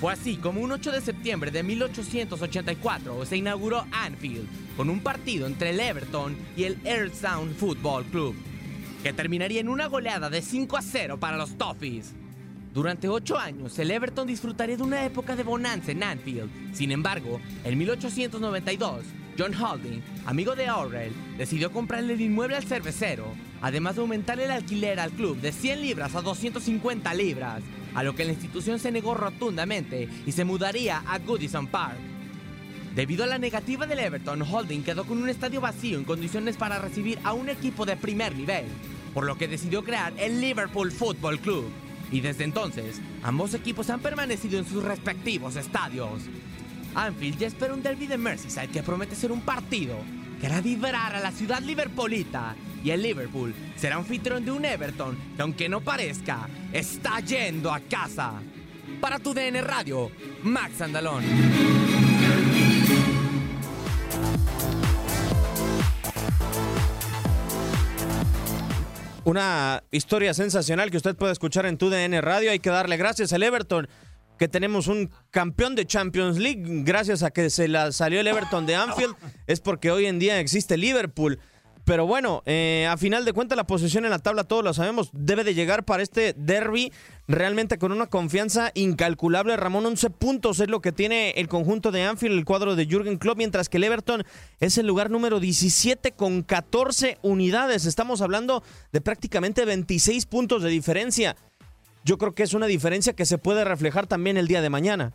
Fue 0.00 0.12
así 0.12 0.36
como 0.36 0.60
un 0.60 0.72
8 0.72 0.92
de 0.92 1.00
septiembre 1.00 1.50
de 1.50 1.62
1884 1.62 3.24
se 3.24 3.36
inauguró 3.38 3.86
Anfield 3.92 4.46
con 4.76 4.90
un 4.90 5.00
partido 5.00 5.46
entre 5.46 5.70
el 5.70 5.80
Everton 5.80 6.36
y 6.54 6.64
el 6.64 7.14
Sound 7.14 7.56
Football 7.56 8.04
Club, 8.04 8.34
que 9.02 9.14
terminaría 9.14 9.60
en 9.60 9.70
una 9.70 9.86
goleada 9.86 10.28
de 10.28 10.42
5 10.42 10.76
a 10.76 10.82
0 10.82 11.18
para 11.18 11.38
los 11.38 11.56
Toffees. 11.56 12.14
Durante 12.74 13.08
ocho 13.08 13.38
años, 13.38 13.78
el 13.78 13.90
Everton 13.90 14.26
disfrutaría 14.26 14.76
de 14.76 14.82
una 14.82 15.02
época 15.06 15.34
de 15.34 15.42
bonanza 15.42 15.92
en 15.92 16.02
Anfield. 16.02 16.50
Sin 16.74 16.92
embargo, 16.92 17.40
en 17.64 17.78
1892, 17.78 19.02
John 19.38 19.54
Holding, 19.54 20.02
amigo 20.26 20.54
de 20.54 20.70
Orrell, 20.70 21.14
decidió 21.38 21.72
comprarle 21.72 22.12
el 22.12 22.20
inmueble 22.20 22.56
al 22.56 22.64
cervecero, 22.64 23.24
además 23.62 23.94
de 23.94 24.02
aumentarle 24.02 24.44
el 24.44 24.50
alquiler 24.50 25.00
al 25.00 25.10
club 25.12 25.40
de 25.40 25.52
100 25.52 25.80
libras 25.80 26.14
a 26.14 26.20
250 26.20 27.14
libras, 27.14 27.62
a 27.96 28.02
lo 28.02 28.14
que 28.14 28.26
la 28.26 28.32
institución 28.32 28.78
se 28.78 28.92
negó 28.92 29.14
rotundamente 29.14 30.06
y 30.26 30.32
se 30.32 30.44
mudaría 30.44 31.02
a 31.06 31.18
Goodison 31.18 31.66
Park. 31.66 31.96
Debido 32.94 33.24
a 33.24 33.26
la 33.26 33.38
negativa 33.38 33.86
del 33.86 34.00
Everton, 34.00 34.42
Holding 34.42 34.82
quedó 34.82 35.04
con 35.04 35.22
un 35.22 35.30
estadio 35.30 35.62
vacío 35.62 35.96
en 35.98 36.04
condiciones 36.04 36.58
para 36.58 36.78
recibir 36.78 37.18
a 37.24 37.32
un 37.32 37.48
equipo 37.48 37.86
de 37.86 37.96
primer 37.96 38.36
nivel, 38.36 38.66
por 39.14 39.24
lo 39.24 39.38
que 39.38 39.48
decidió 39.48 39.82
crear 39.82 40.12
el 40.18 40.42
Liverpool 40.42 40.92
Football 40.92 41.40
Club. 41.40 41.64
Y 42.12 42.20
desde 42.20 42.44
entonces, 42.44 43.00
ambos 43.22 43.54
equipos 43.54 43.88
han 43.88 44.00
permanecido 44.00 44.58
en 44.58 44.66
sus 44.66 44.84
respectivos 44.84 45.56
estadios. 45.56 46.22
Anfield 46.94 47.38
ya 47.38 47.46
espera 47.46 47.72
un 47.72 47.82
derby 47.82 48.06
de 48.06 48.18
Merseyside 48.18 48.68
que 48.68 48.82
promete 48.82 49.16
ser 49.16 49.32
un 49.32 49.40
partido 49.40 49.96
que 50.38 50.46
hará 50.46 50.60
vibrar 50.60 51.14
a 51.14 51.20
la 51.20 51.32
ciudad 51.32 51.62
liverpolita 51.62 52.54
y 52.86 52.92
el 52.92 53.02
Liverpool 53.02 53.52
será 53.74 53.96
anfitrión 53.96 54.44
de 54.44 54.52
un 54.52 54.64
Everton 54.64 55.18
que 55.34 55.42
aunque 55.42 55.68
no 55.68 55.80
parezca, 55.80 56.48
está 56.72 57.18
yendo 57.18 57.72
a 57.72 57.80
casa. 57.80 58.34
Para 59.00 59.18
tu 59.18 59.34
DN 59.34 59.60
Radio, 59.60 60.08
Max 60.44 60.80
Andalón. 60.80 61.24
Una 69.24 69.82
historia 69.90 70.32
sensacional 70.32 70.92
que 70.92 70.98
usted 70.98 71.16
puede 71.16 71.32
escuchar 71.32 71.66
en 71.66 71.78
tu 71.78 71.90
DN 71.90 72.20
Radio. 72.20 72.52
Hay 72.52 72.60
que 72.60 72.70
darle 72.70 72.96
gracias 72.96 73.32
al 73.32 73.42
Everton 73.42 73.88
que 74.38 74.46
tenemos 74.46 74.86
un 74.86 75.10
campeón 75.30 75.74
de 75.74 75.86
Champions 75.86 76.38
League 76.38 76.62
gracias 76.84 77.24
a 77.24 77.32
que 77.32 77.50
se 77.50 77.66
la 77.66 77.90
salió 77.90 78.20
el 78.20 78.28
Everton 78.28 78.64
de 78.64 78.76
Anfield. 78.76 79.16
Es 79.48 79.60
porque 79.60 79.90
hoy 79.90 80.06
en 80.06 80.20
día 80.20 80.38
existe 80.38 80.76
Liverpool. 80.76 81.40
Pero 81.86 82.04
bueno, 82.04 82.42
eh, 82.46 82.88
a 82.90 82.96
final 82.96 83.24
de 83.24 83.32
cuentas 83.32 83.56
la 83.56 83.64
posición 83.64 84.04
en 84.04 84.10
la 84.10 84.18
tabla, 84.18 84.42
todos 84.42 84.64
lo 84.64 84.74
sabemos, 84.74 85.10
debe 85.12 85.44
de 85.44 85.54
llegar 85.54 85.84
para 85.84 86.02
este 86.02 86.32
derby 86.36 86.92
realmente 87.28 87.78
con 87.78 87.92
una 87.92 88.08
confianza 88.08 88.72
incalculable. 88.74 89.56
Ramón, 89.56 89.86
11 89.86 90.10
puntos 90.10 90.58
es 90.58 90.66
lo 90.66 90.80
que 90.80 90.90
tiene 90.90 91.30
el 91.36 91.46
conjunto 91.46 91.92
de 91.92 92.02
Anfield, 92.02 92.38
el 92.38 92.44
cuadro 92.44 92.74
de 92.74 92.86
Jürgen 92.86 93.18
Klopp, 93.18 93.38
mientras 93.38 93.68
que 93.68 93.76
el 93.76 93.84
Everton 93.84 94.24
es 94.58 94.78
el 94.78 94.86
lugar 94.88 95.10
número 95.10 95.38
17 95.38 96.10
con 96.10 96.42
14 96.42 97.18
unidades. 97.22 97.86
Estamos 97.86 98.20
hablando 98.20 98.64
de 98.90 99.00
prácticamente 99.00 99.64
26 99.64 100.26
puntos 100.26 100.64
de 100.64 100.70
diferencia. 100.70 101.36
Yo 102.04 102.18
creo 102.18 102.34
que 102.34 102.42
es 102.42 102.52
una 102.52 102.66
diferencia 102.66 103.14
que 103.14 103.26
se 103.26 103.38
puede 103.38 103.64
reflejar 103.64 104.08
también 104.08 104.36
el 104.36 104.48
día 104.48 104.60
de 104.60 104.70
mañana. 104.70 105.12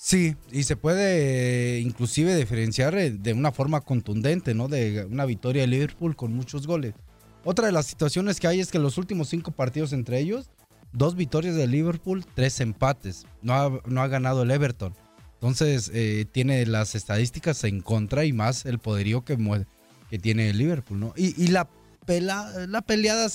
Sí, 0.00 0.36
y 0.52 0.62
se 0.62 0.76
puede 0.76 1.78
eh, 1.78 1.80
inclusive 1.80 2.36
diferenciar 2.36 2.96
eh, 2.96 3.10
de 3.10 3.32
una 3.32 3.50
forma 3.50 3.80
contundente, 3.80 4.54
¿no? 4.54 4.68
De 4.68 5.04
una 5.10 5.24
victoria 5.24 5.62
de 5.62 5.66
Liverpool 5.66 6.14
con 6.14 6.32
muchos 6.32 6.68
goles. 6.68 6.94
Otra 7.44 7.66
de 7.66 7.72
las 7.72 7.86
situaciones 7.86 8.38
que 8.38 8.46
hay 8.46 8.60
es 8.60 8.70
que 8.70 8.78
los 8.78 8.96
últimos 8.96 9.28
cinco 9.28 9.50
partidos 9.50 9.92
entre 9.92 10.20
ellos, 10.20 10.52
dos 10.92 11.16
victorias 11.16 11.56
de 11.56 11.66
Liverpool, 11.66 12.24
tres 12.36 12.60
empates. 12.60 13.26
No 13.42 13.54
ha, 13.54 13.80
no 13.86 14.00
ha 14.00 14.06
ganado 14.06 14.44
el 14.44 14.52
Everton. 14.52 14.94
Entonces 15.34 15.90
eh, 15.92 16.26
tiene 16.30 16.64
las 16.66 16.94
estadísticas 16.94 17.64
en 17.64 17.80
contra 17.80 18.24
y 18.24 18.32
más 18.32 18.66
el 18.66 18.78
poderío 18.78 19.24
que, 19.24 19.36
que 20.10 20.18
tiene 20.20 20.50
el 20.50 20.58
Liverpool, 20.58 21.00
¿no? 21.00 21.12
Y, 21.16 21.48
la, 21.48 21.68
la 22.06 22.82
peleada 22.82 23.26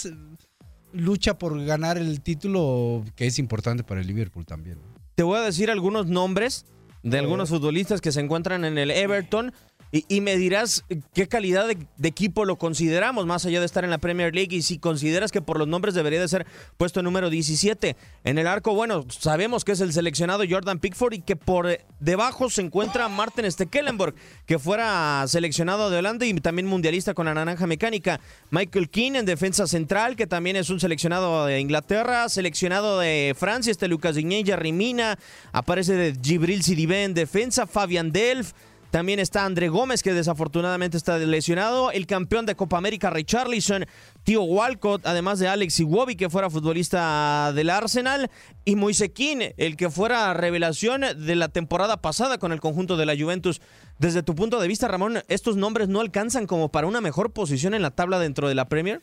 lucha 0.93 1.37
por 1.37 1.61
ganar 1.65 1.97
el 1.97 2.21
título 2.21 3.03
que 3.17 3.27
es 3.27 3.37
importante 3.37 3.83
para 3.83 3.99
el 3.99 4.07
Liverpool 4.07 4.45
también. 4.45 4.77
¿no? 4.77 4.92
Te 5.15 5.23
voy 5.23 5.37
a 5.37 5.41
decir 5.41 5.69
algunos 5.69 6.07
nombres 6.07 6.65
de 7.03 7.19
algunos 7.19 7.49
futbolistas 7.49 8.01
que 8.01 8.11
se 8.11 8.19
encuentran 8.19 8.65
en 8.65 8.77
el 8.77 8.89
Everton 8.89 9.53
y, 9.95 10.21
me 10.21 10.37
dirás 10.37 10.85
qué 11.13 11.27
calidad 11.27 11.67
de, 11.67 11.77
equipo 12.07 12.45
lo 12.45 12.57
consideramos, 12.57 13.27
más 13.27 13.45
allá 13.45 13.59
de 13.59 13.67
estar 13.67 13.83
en 13.83 13.91
la 13.91 13.99
Premier 13.99 14.33
League, 14.33 14.55
y 14.55 14.63
si 14.63 14.79
consideras 14.79 15.31
que 15.31 15.39
por 15.39 15.59
los 15.59 15.67
nombres 15.67 15.93
debería 15.93 16.19
de 16.19 16.27
ser 16.27 16.47
puesto 16.77 17.03
número 17.03 17.29
17. 17.29 17.95
En 18.23 18.39
el 18.39 18.47
arco, 18.47 18.73
bueno, 18.73 19.05
sabemos 19.09 19.63
que 19.63 19.73
es 19.73 19.81
el 19.81 19.93
seleccionado 19.93 20.45
Jordan 20.49 20.79
Pickford 20.79 21.13
y 21.13 21.21
que 21.21 21.35
por 21.35 21.77
debajo 21.99 22.49
se 22.49 22.61
encuentra 22.61 23.07
Martin 23.07 23.51
Stekelenburg, 23.51 24.15
que 24.47 24.57
fuera 24.57 25.23
seleccionado 25.27 25.91
de 25.91 25.99
Holanda 25.99 26.25
y 26.25 26.33
también 26.35 26.65
mundialista 26.65 27.13
con 27.13 27.27
la 27.27 27.35
naranja 27.35 27.67
mecánica. 27.67 28.19
Michael 28.49 28.89
Keane 28.89 29.19
en 29.19 29.25
defensa 29.27 29.67
central, 29.67 30.15
que 30.15 30.25
también 30.25 30.55
es 30.55 30.71
un 30.71 30.79
seleccionado 30.79 31.45
de 31.45 31.59
Inglaterra, 31.59 32.29
seleccionado 32.29 32.97
de 32.97 33.35
Francia, 33.37 33.69
este 33.69 33.87
Lucas 33.87 34.15
Digne, 34.15 34.43
Rimina, 34.55 35.19
aparece 35.51 35.93
de 35.93 36.17
Gibril 36.19 36.63
Sidibé 36.63 37.03
en 37.03 37.13
defensa, 37.13 37.67
Fabian 37.67 38.11
Delf 38.11 38.53
También 38.93 39.17
está 39.17 39.43
André 39.45 39.69
Gómez, 39.69 40.03
que 40.03 40.13
desafortunadamente 40.13 40.97
está 40.97 41.17
lesionado. 41.17 41.89
El 41.89 42.05
campeón 42.05 42.45
de 42.45 42.53
Copa 42.53 42.77
América, 42.77 43.09
Richarlison. 43.09 43.87
Tío 44.23 44.43
Walcott, 44.43 45.07
además 45.07 45.39
de 45.39 45.47
Alex 45.47 45.79
Iwobi, 45.79 46.15
que 46.15 46.29
fuera 46.29 46.51
futbolista 46.51 47.51
del 47.55 47.71
Arsenal. 47.71 48.29
Y 48.65 48.75
Moisequín, 48.75 49.51
el 49.57 49.77
que 49.77 49.89
fuera 49.89 50.31
revelación 50.35 51.01
de 51.01 51.35
la 51.35 51.49
temporada 51.49 52.03
pasada 52.03 52.37
con 52.37 52.51
el 52.51 52.61
conjunto 52.61 52.95
de 52.95 53.07
la 53.07 53.17
Juventus. 53.17 53.61
Desde 53.97 54.21
tu 54.21 54.35
punto 54.35 54.59
de 54.59 54.67
vista, 54.67 54.87
Ramón, 54.87 55.23
¿estos 55.27 55.55
nombres 55.55 55.87
no 55.87 55.99
alcanzan 55.99 56.45
como 56.45 56.69
para 56.69 56.85
una 56.85 57.01
mejor 57.01 57.33
posición 57.33 57.73
en 57.73 57.81
la 57.81 57.89
tabla 57.89 58.19
dentro 58.19 58.47
de 58.47 58.53
la 58.53 58.69
Premier? 58.69 59.01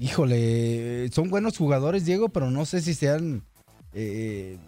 Híjole, 0.00 1.08
son 1.12 1.30
buenos 1.30 1.56
jugadores, 1.56 2.04
Diego, 2.04 2.30
pero 2.30 2.50
no 2.50 2.66
sé 2.66 2.82
si 2.82 2.92
sean. 2.92 3.44
eh, 3.94 4.58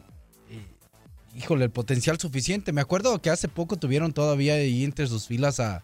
híjole, 1.36 1.64
el 1.64 1.70
potencial 1.70 2.18
suficiente. 2.18 2.72
Me 2.72 2.80
acuerdo 2.80 3.20
que 3.20 3.30
hace 3.30 3.48
poco 3.48 3.76
tuvieron 3.76 4.12
todavía 4.12 4.54
ahí 4.54 4.84
entre 4.84 5.06
sus 5.06 5.26
filas 5.26 5.60
a, 5.60 5.82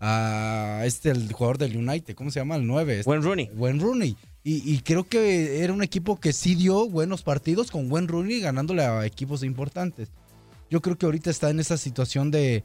a 0.00 0.82
este, 0.84 1.10
el 1.10 1.32
jugador 1.32 1.58
del 1.58 1.76
United, 1.76 2.14
¿cómo 2.14 2.30
se 2.30 2.40
llama? 2.40 2.56
El 2.56 2.66
9. 2.66 3.02
Buen 3.04 3.22
Rooney. 3.22 3.50
Buen 3.54 3.80
Rooney. 3.80 4.16
Y, 4.42 4.70
y 4.70 4.80
creo 4.80 5.04
que 5.04 5.62
era 5.62 5.72
un 5.72 5.82
equipo 5.82 6.20
que 6.20 6.32
sí 6.32 6.54
dio 6.54 6.88
buenos 6.88 7.22
partidos 7.22 7.70
con 7.70 7.88
buen 7.88 8.08
Rooney 8.08 8.40
ganándole 8.40 8.82
a 8.82 9.06
equipos 9.06 9.42
importantes. 9.42 10.10
Yo 10.70 10.82
creo 10.82 10.96
que 10.98 11.06
ahorita 11.06 11.30
está 11.30 11.50
en 11.50 11.60
esa 11.60 11.78
situación 11.78 12.30
de, 12.30 12.64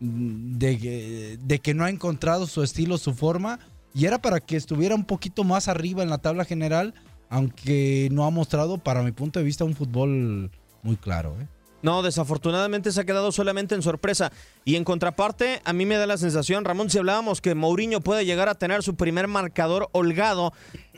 de, 0.00 1.38
de 1.40 1.58
que 1.60 1.74
no 1.74 1.84
ha 1.84 1.90
encontrado 1.90 2.46
su 2.46 2.62
estilo, 2.62 2.98
su 2.98 3.14
forma. 3.14 3.60
Y 3.94 4.06
era 4.06 4.18
para 4.18 4.40
que 4.40 4.56
estuviera 4.56 4.94
un 4.94 5.04
poquito 5.04 5.44
más 5.44 5.68
arriba 5.68 6.02
en 6.02 6.10
la 6.10 6.18
tabla 6.18 6.44
general, 6.44 6.94
aunque 7.28 8.08
no 8.10 8.24
ha 8.24 8.30
mostrado, 8.30 8.78
para 8.78 9.02
mi 9.02 9.12
punto 9.12 9.38
de 9.38 9.44
vista, 9.44 9.64
un 9.64 9.74
fútbol 9.74 10.50
muy 10.82 10.96
claro. 10.96 11.36
¿eh? 11.40 11.46
No, 11.82 12.02
desafortunadamente 12.02 12.92
se 12.92 13.00
ha 13.00 13.04
quedado 13.04 13.32
solamente 13.32 13.74
en 13.74 13.82
sorpresa. 13.82 14.32
Y 14.64 14.76
en 14.76 14.84
contraparte, 14.84 15.62
a 15.64 15.72
mí 15.72 15.86
me 15.86 15.96
da 15.96 16.06
la 16.06 16.18
sensación, 16.18 16.64
Ramón, 16.64 16.90
si 16.90 16.98
hablábamos 16.98 17.40
que 17.40 17.54
Mourinho 17.54 18.00
puede 18.00 18.26
llegar 18.26 18.48
a 18.48 18.54
tener 18.54 18.82
su 18.82 18.96
primer 18.96 19.28
marcador 19.28 19.88
holgado 19.92 20.52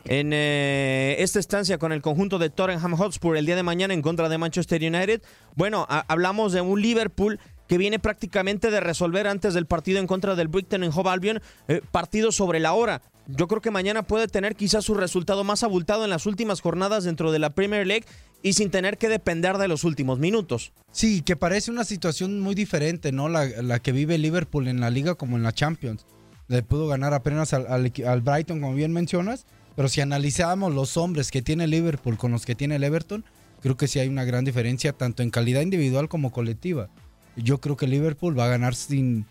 en 0.05 0.31
eh, 0.33 1.15
esta 1.19 1.39
estancia 1.39 1.77
con 1.77 1.93
el 1.93 2.01
conjunto 2.01 2.37
de 2.37 2.49
Tottenham 2.49 2.97
Hotspur 2.97 3.37
el 3.37 3.45
día 3.45 3.55
de 3.55 3.63
mañana 3.63 3.93
en 3.93 4.01
contra 4.01 4.27
de 4.27 4.37
Manchester 4.37 4.81
United. 4.81 5.21
Bueno, 5.55 5.85
hablamos 5.89 6.51
de 6.51 6.61
un 6.61 6.81
Liverpool 6.81 7.39
que 7.67 7.77
viene 7.77 7.99
prácticamente 7.99 8.69
de 8.69 8.81
resolver 8.81 9.27
antes 9.27 9.53
del 9.53 9.65
partido 9.65 9.99
en 9.99 10.07
contra 10.07 10.35
del 10.35 10.49
Brighton 10.49 10.83
en 10.83 10.91
Hove 10.93 11.09
Albion, 11.09 11.41
eh, 11.67 11.81
partido 11.91 12.31
sobre 12.31 12.59
la 12.59 12.73
hora. 12.73 13.01
Yo 13.27 13.47
creo 13.47 13.61
que 13.61 13.71
mañana 13.71 14.03
puede 14.03 14.27
tener 14.27 14.55
quizás 14.55 14.83
su 14.83 14.95
resultado 14.95 15.45
más 15.45 15.63
abultado 15.63 16.03
en 16.03 16.09
las 16.09 16.25
últimas 16.25 16.59
jornadas 16.59 17.05
dentro 17.05 17.31
de 17.31 17.39
la 17.39 17.51
Premier 17.51 17.87
League 17.87 18.05
y 18.43 18.53
sin 18.53 18.69
tener 18.69 18.97
que 18.97 19.09
depender 19.09 19.57
de 19.57 19.69
los 19.69 19.85
últimos 19.85 20.19
minutos. 20.19 20.73
Sí, 20.91 21.21
que 21.21 21.35
parece 21.35 21.71
una 21.71 21.85
situación 21.85 22.41
muy 22.41 22.53
diferente, 22.53 23.11
¿no? 23.11 23.29
La, 23.29 23.45
la 23.45 23.79
que 23.79 23.93
vive 23.93 24.17
Liverpool 24.17 24.67
en 24.67 24.81
la 24.81 24.89
liga 24.89 25.15
como 25.15 25.37
en 25.37 25.43
la 25.43 25.53
Champions. 25.53 26.05
Le 26.49 26.61
pudo 26.61 26.87
ganar 26.87 27.13
apenas 27.13 27.53
al, 27.53 27.65
al 27.67 28.21
Brighton, 28.21 28.59
como 28.59 28.75
bien 28.75 28.91
mencionas. 28.91 29.45
Pero 29.75 29.87
si 29.87 30.01
analizamos 30.01 30.73
los 30.73 30.97
hombres 30.97 31.31
que 31.31 31.41
tiene 31.41 31.65
Liverpool 31.67 32.17
con 32.17 32.31
los 32.31 32.45
que 32.45 32.53
tiene 32.53 32.75
el 32.75 32.83
Everton, 32.83 33.25
creo 33.61 33.77
que 33.77 33.87
sí 33.87 33.99
hay 33.99 34.07
una 34.07 34.25
gran 34.25 34.45
diferencia, 34.45 34.93
tanto 34.93 35.23
en 35.23 35.31
calidad 35.31 35.61
individual 35.61 36.09
como 36.09 36.31
colectiva. 36.31 36.89
Yo 37.35 37.59
creo 37.59 37.77
que 37.77 37.87
Liverpool 37.87 38.37
va 38.37 38.45
a 38.45 38.49
ganar 38.49 38.75
sin, 38.75 39.25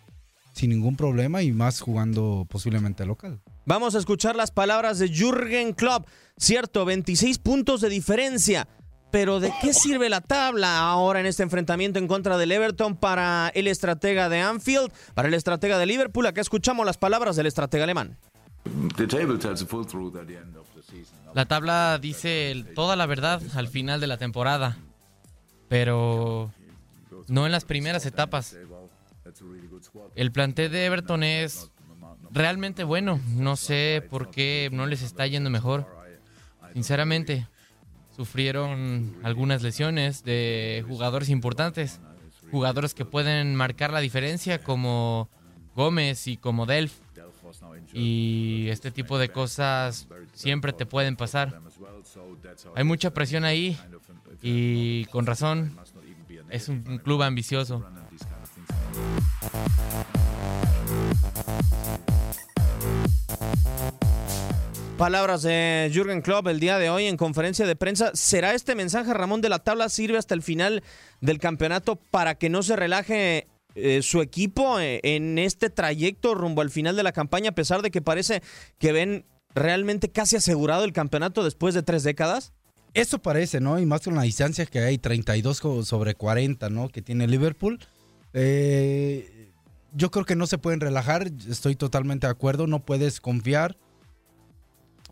sin 0.53 0.71
ningún 0.71 0.97
problema 0.97 1.43
y 1.43 1.53
más 1.53 1.81
jugando 1.81 2.47
posiblemente 2.49 3.07
local. 3.07 3.41
Vamos 3.67 3.95
a 3.95 3.99
escuchar 3.99 4.35
las 4.35 4.51
palabras 4.51 4.99
de 4.99 5.09
Jürgen 5.09 5.75
Klopp. 5.75 6.09
Cierto, 6.37 6.85
26 6.85 7.39
puntos 7.39 7.81
de 7.81 7.91
diferencia. 7.91 8.67
Pero 9.13 9.41
¿de 9.41 9.53
qué 9.61 9.75
sirve 9.75 10.09
la 10.09 10.23
tabla 10.23 10.81
ahora 10.81 11.21
en 11.21 11.27
este 11.27 11.43
enfrentamiento 11.43 11.99
en 11.99 12.09
contra 12.09 12.39
del 12.39 12.51
Everton 12.51 12.97
para 12.97 13.53
el 13.55 13.69
estratega 13.69 14.31
de 14.31 14.41
Anfield, 14.41 14.91
para 15.13 15.29
el 15.29 15.35
estratega 15.35 15.77
de 15.77 15.85
Liverpool? 15.85 16.25
Acá 16.25 16.41
escuchamos 16.41 16.87
las 16.87 16.97
palabras 16.97 17.37
del 17.37 17.47
estratega 17.47 17.85
alemán. 17.85 18.17
La 21.35 21.45
tabla 21.45 21.99
dice 22.01 22.65
toda 22.75 22.97
la 22.97 23.05
verdad 23.05 23.43
al 23.55 23.69
final 23.69 24.01
de 24.01 24.07
la 24.07 24.17
temporada, 24.17 24.79
pero 25.69 26.51
no 27.29 27.45
en 27.45 27.53
las 27.53 27.67
primeras 27.67 28.07
etapas. 28.07 28.57
El 30.15 30.33
plantel 30.33 30.73
de 30.73 30.87
Everton 30.87 31.23
es 31.23 31.71
realmente 32.31 32.83
bueno. 32.83 33.21
No 33.29 33.57
sé 33.57 34.03
por 34.09 34.31
qué 34.31 34.71
no 34.73 34.87
les 34.87 35.03
está 35.03 35.27
yendo 35.27 35.51
mejor. 35.51 35.87
Sinceramente, 36.73 37.47
sufrieron 38.23 39.17
algunas 39.25 39.63
lesiones 39.63 40.23
de 40.23 40.85
jugadores 40.87 41.29
importantes, 41.29 42.01
jugadores 42.53 42.95
que 42.95 43.05
pueden 43.05 43.57
marcar 43.57 43.93
la 43.93 43.99
diferencia 43.99 44.63
como 44.63 45.29
Gómez 45.75 46.29
y 46.29 46.37
como 46.37 46.65
Delf. 46.65 46.93
Y 47.93 48.69
este 48.69 48.93
tipo 48.93 49.19
de 49.19 49.31
cosas 49.31 50.07
siempre 50.35 50.73
te 50.73 50.87
pueden 50.87 51.17
pasar. 51.17 51.61
Hay 52.77 52.85
mucha 52.85 53.13
presión 53.13 53.45
ahí 53.45 53.77
y 54.41 55.07
con 55.07 55.27
razón 55.27 55.77
es 56.49 56.69
un 56.69 56.99
club 56.99 57.23
ambicioso. 57.23 57.85
Palabras 65.03 65.43
de 65.43 65.91
Jürgen 65.93 66.23
Klopp 66.23 66.47
el 66.47 66.61
día 66.61 66.79
de 66.79 66.89
hoy 66.89 67.07
en 67.07 67.17
conferencia 67.17 67.67
de 67.67 67.75
prensa. 67.75 68.13
¿Será 68.15 68.55
este 68.55 68.77
mensaje, 68.77 69.13
Ramón, 69.13 69.41
de 69.41 69.49
la 69.49 69.59
tabla 69.59 69.89
sirve 69.89 70.17
hasta 70.17 70.33
el 70.33 70.43
final 70.43 70.85
del 71.21 71.41
campeonato 71.41 71.97
para 71.97 72.37
que 72.37 72.49
no 72.49 72.63
se 72.63 72.77
relaje 72.77 73.49
eh, 73.75 74.01
su 74.03 74.23
equipo 74.23 74.79
eh, 74.79 75.01
en 75.03 75.41
este 75.41 75.71
trayecto 75.71 76.37
rumbo 76.37 76.63
al 76.63 76.71
final 76.71 76.95
de 76.95 77.03
la 77.03 77.11
campaña, 77.11 77.51
a 77.51 77.55
pesar 77.57 77.83
de 77.83 77.91
que 77.91 78.01
parece 78.01 78.45
que 78.79 78.93
ven 78.93 79.25
realmente 79.57 80.09
casi 80.09 80.37
asegurado 80.37 80.85
el 80.85 80.93
campeonato 80.93 81.43
después 81.43 81.75
de 81.75 81.83
tres 81.83 82.05
décadas? 82.05 82.53
Eso 82.95 83.19
parece, 83.19 83.59
¿no? 83.59 83.81
Y 83.81 83.87
más 83.87 84.03
con 84.03 84.15
la 84.15 84.23
distancia 84.23 84.67
que 84.67 84.79
hay, 84.79 84.99
32 84.99 85.61
co- 85.61 85.85
sobre 85.85 86.15
40, 86.15 86.71
¿no? 86.71 86.89
Que 86.91 87.03
tiene 87.03 87.27
Liverpool. 87.27 87.81
Eh, 88.35 89.51
yo 89.95 90.13
creo 90.13 90.25
que 90.25 90.37
no 90.37 90.47
se 90.47 90.59
pueden 90.59 90.79
relajar, 90.79 91.29
estoy 91.51 91.75
totalmente 91.75 92.29
de 92.29 92.31
acuerdo, 92.31 92.69
no 92.69 92.85
puedes 92.85 93.21
confiar. 93.21 93.77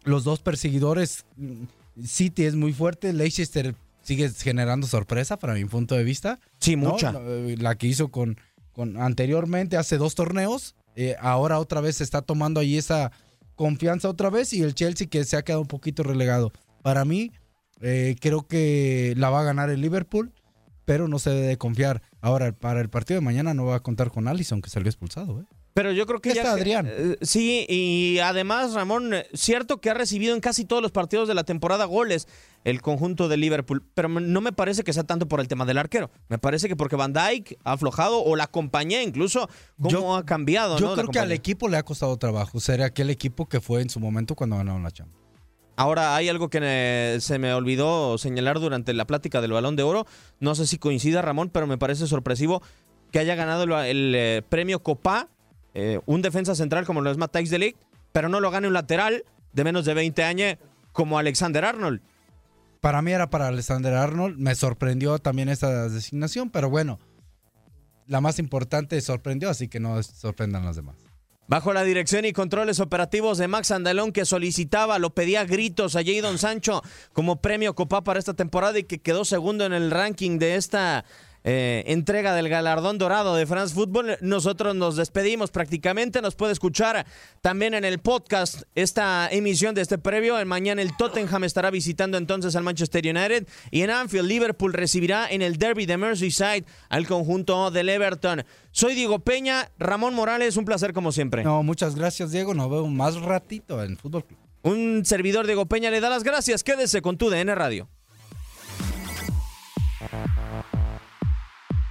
Los 0.04 0.24
dos 0.24 0.40
perseguidores, 0.40 1.24
mm, 1.36 1.64
City 2.04 2.44
es 2.44 2.54
muy 2.54 2.72
fuerte, 2.72 3.12
Leicester 3.12 3.74
sigue 4.02 4.30
generando 4.30 4.86
sorpresa 4.86 5.38
para 5.38 5.54
mi 5.54 5.64
punto 5.64 5.94
de 5.94 6.04
vista. 6.04 6.38
Sí, 6.58 6.76
¿no? 6.76 6.90
mucha. 6.90 7.12
La, 7.12 7.20
la 7.20 7.74
que 7.76 7.86
hizo 7.86 8.08
con, 8.08 8.38
con 8.72 8.96
anteriormente, 8.96 9.76
hace 9.76 9.98
dos 9.98 10.14
torneos, 10.14 10.74
eh, 10.96 11.16
ahora 11.20 11.58
otra 11.58 11.80
vez 11.80 11.96
se 11.96 12.04
está 12.04 12.22
tomando 12.22 12.60
ahí 12.60 12.76
esa 12.76 13.12
confianza 13.54 14.08
otra 14.08 14.30
vez 14.30 14.52
y 14.52 14.62
el 14.62 14.74
Chelsea 14.74 15.06
que 15.06 15.24
se 15.24 15.36
ha 15.36 15.42
quedado 15.42 15.62
un 15.62 15.68
poquito 15.68 16.02
relegado. 16.02 16.52
Para 16.82 17.04
mí, 17.04 17.32
eh, 17.80 18.16
creo 18.20 18.46
que 18.46 19.14
la 19.16 19.30
va 19.30 19.40
a 19.40 19.44
ganar 19.44 19.70
el 19.70 19.80
Liverpool, 19.80 20.32
pero 20.84 21.08
no 21.08 21.18
se 21.18 21.30
debe 21.30 21.46
de 21.46 21.58
confiar. 21.58 22.02
Ahora, 22.20 22.52
para 22.52 22.80
el 22.80 22.88
partido 22.88 23.20
de 23.20 23.24
mañana 23.24 23.54
no 23.54 23.66
va 23.66 23.76
a 23.76 23.80
contar 23.80 24.10
con 24.10 24.28
Allison, 24.28 24.62
que 24.62 24.70
salió 24.70 24.88
expulsado. 24.88 25.40
¿eh? 25.40 25.44
Pero 25.74 25.92
yo 25.92 26.06
creo 26.06 26.20
que 26.20 26.30
Está 26.30 26.42
ya. 26.42 26.52
Adrián. 26.52 26.86
eh, 26.90 27.16
sí, 27.22 27.64
y 27.68 28.18
además, 28.18 28.74
Ramón, 28.74 29.14
eh, 29.14 29.26
cierto 29.34 29.80
que 29.80 29.90
ha 29.90 29.94
recibido 29.94 30.34
en 30.34 30.40
casi 30.40 30.64
todos 30.64 30.82
los 30.82 30.90
partidos 30.90 31.28
de 31.28 31.34
la 31.34 31.44
temporada 31.44 31.84
goles 31.84 32.26
el 32.64 32.82
conjunto 32.82 33.28
de 33.28 33.36
Liverpool, 33.36 33.82
pero 33.94 34.08
no 34.08 34.40
me 34.40 34.52
parece 34.52 34.84
que 34.84 34.92
sea 34.92 35.04
tanto 35.04 35.28
por 35.28 35.40
el 35.40 35.48
tema 35.48 35.64
del 35.64 35.78
arquero. 35.78 36.10
Me 36.28 36.38
parece 36.38 36.68
que 36.68 36.76
porque 36.76 36.96
Van 36.96 37.12
Dijk 37.12 37.58
ha 37.64 37.72
aflojado 37.72 38.22
o 38.22 38.36
la 38.36 38.48
compañía 38.48 39.02
incluso, 39.02 39.48
cómo 39.80 40.16
ha 40.16 40.26
cambiado. 40.26 40.78
Yo 40.78 40.94
creo 40.94 41.08
que 41.08 41.18
al 41.18 41.32
equipo 41.32 41.68
le 41.68 41.76
ha 41.78 41.82
costado 41.82 42.16
trabajo 42.18 42.60
ser 42.60 42.82
aquel 42.82 43.08
equipo 43.10 43.48
que 43.48 43.60
fue 43.60 43.80
en 43.80 43.90
su 43.90 44.00
momento 44.00 44.34
cuando 44.34 44.56
ganaron 44.56 44.82
la 44.82 44.90
Champions. 44.90 45.20
Ahora 45.76 46.14
hay 46.14 46.28
algo 46.28 46.50
que 46.50 46.58
eh, 46.60 47.18
se 47.20 47.38
me 47.38 47.54
olvidó 47.54 48.18
señalar 48.18 48.60
durante 48.60 48.92
la 48.92 49.06
plática 49.06 49.40
del 49.40 49.52
Balón 49.52 49.76
de 49.76 49.82
Oro. 49.82 50.06
No 50.38 50.54
sé 50.54 50.66
si 50.66 50.76
coincida, 50.76 51.22
Ramón, 51.22 51.48
pero 51.48 51.66
me 51.66 51.78
parece 51.78 52.06
sorpresivo 52.06 52.62
que 53.10 53.18
haya 53.18 53.34
ganado 53.34 53.62
el, 53.62 53.72
el, 53.72 54.14
eh, 54.14 54.42
premio 54.46 54.82
Copa 54.82 55.30
eh, 55.74 56.00
un 56.06 56.22
defensa 56.22 56.54
central 56.54 56.86
como 56.86 57.00
lo 57.00 57.10
es 57.10 57.16
Matthijs 57.16 57.50
de 57.50 57.58
Ligt, 57.58 57.78
pero 58.12 58.28
no 58.28 58.40
lo 58.40 58.50
gane 58.50 58.66
un 58.66 58.74
lateral 58.74 59.24
de 59.52 59.64
menos 59.64 59.84
de 59.84 59.94
20 59.94 60.22
años 60.24 60.56
como 60.92 61.18
Alexander 61.18 61.64
Arnold. 61.64 62.00
Para 62.80 63.02
mí 63.02 63.12
era 63.12 63.30
para 63.30 63.48
Alexander 63.48 63.94
Arnold. 63.94 64.38
Me 64.38 64.54
sorprendió 64.54 65.18
también 65.18 65.48
esa 65.48 65.88
designación, 65.88 66.50
pero 66.50 66.70
bueno, 66.70 66.98
la 68.06 68.20
más 68.20 68.38
importante 68.38 69.00
sorprendió, 69.00 69.50
así 69.50 69.68
que 69.68 69.80
no 69.80 70.02
sorprendan 70.02 70.64
las 70.64 70.76
demás. 70.76 70.96
Bajo 71.46 71.72
la 71.72 71.82
dirección 71.82 72.24
y 72.24 72.32
controles 72.32 72.78
operativos 72.78 73.36
de 73.36 73.48
Max 73.48 73.72
Andalón, 73.72 74.12
que 74.12 74.24
solicitaba, 74.24 75.00
lo 75.00 75.10
pedía 75.10 75.40
a 75.40 75.44
gritos 75.44 75.96
a 75.96 76.04
Jadon 76.04 76.38
Sancho 76.38 76.80
como 77.12 77.40
premio 77.42 77.74
Copa 77.74 78.04
para 78.04 78.20
esta 78.20 78.34
temporada 78.34 78.78
y 78.78 78.84
que 78.84 78.98
quedó 78.98 79.24
segundo 79.24 79.66
en 79.66 79.72
el 79.72 79.90
ranking 79.90 80.38
de 80.38 80.54
esta 80.54 81.04
eh, 81.44 81.84
entrega 81.86 82.34
del 82.34 82.48
galardón 82.48 82.98
dorado 82.98 83.34
de 83.34 83.46
France 83.46 83.74
Football. 83.74 84.18
Nosotros 84.20 84.74
nos 84.74 84.96
despedimos 84.96 85.50
prácticamente. 85.50 86.22
Nos 86.22 86.34
puede 86.34 86.52
escuchar 86.52 87.06
también 87.40 87.74
en 87.74 87.84
el 87.84 87.98
podcast 87.98 88.62
esta 88.74 89.28
emisión 89.30 89.74
de 89.74 89.82
este 89.82 89.98
previo. 89.98 90.44
Mañana 90.46 90.82
el 90.82 90.96
Tottenham 90.96 91.44
estará 91.44 91.70
visitando 91.70 92.18
entonces 92.18 92.56
al 92.56 92.62
Manchester 92.62 93.04
United 93.06 93.46
y 93.70 93.82
en 93.82 93.90
Anfield 93.90 94.28
Liverpool 94.28 94.72
recibirá 94.72 95.28
en 95.30 95.42
el 95.42 95.56
Derby 95.56 95.86
de 95.86 95.96
Merseyside 95.96 96.64
al 96.88 97.06
conjunto 97.06 97.70
del 97.70 97.88
Everton. 97.88 98.44
Soy 98.72 98.94
Diego 98.94 99.18
Peña, 99.18 99.70
Ramón 99.78 100.14
Morales, 100.14 100.56
un 100.56 100.64
placer 100.64 100.92
como 100.92 101.12
siempre. 101.12 101.42
No, 101.44 101.62
muchas 101.62 101.94
gracias 101.96 102.30
Diego, 102.30 102.54
nos 102.54 102.70
veo 102.70 102.86
más 102.86 103.20
ratito 103.20 103.82
en 103.82 103.96
Fútbol 103.96 104.24
Club. 104.24 104.38
Un 104.62 105.04
servidor 105.04 105.46
Diego 105.46 105.66
Peña 105.66 105.90
le 105.90 106.00
da 106.00 106.10
las 106.10 106.22
gracias. 106.22 106.62
Quédese 106.62 107.00
con 107.00 107.16
tu 107.16 107.30
DN 107.30 107.54
Radio. 107.54 107.88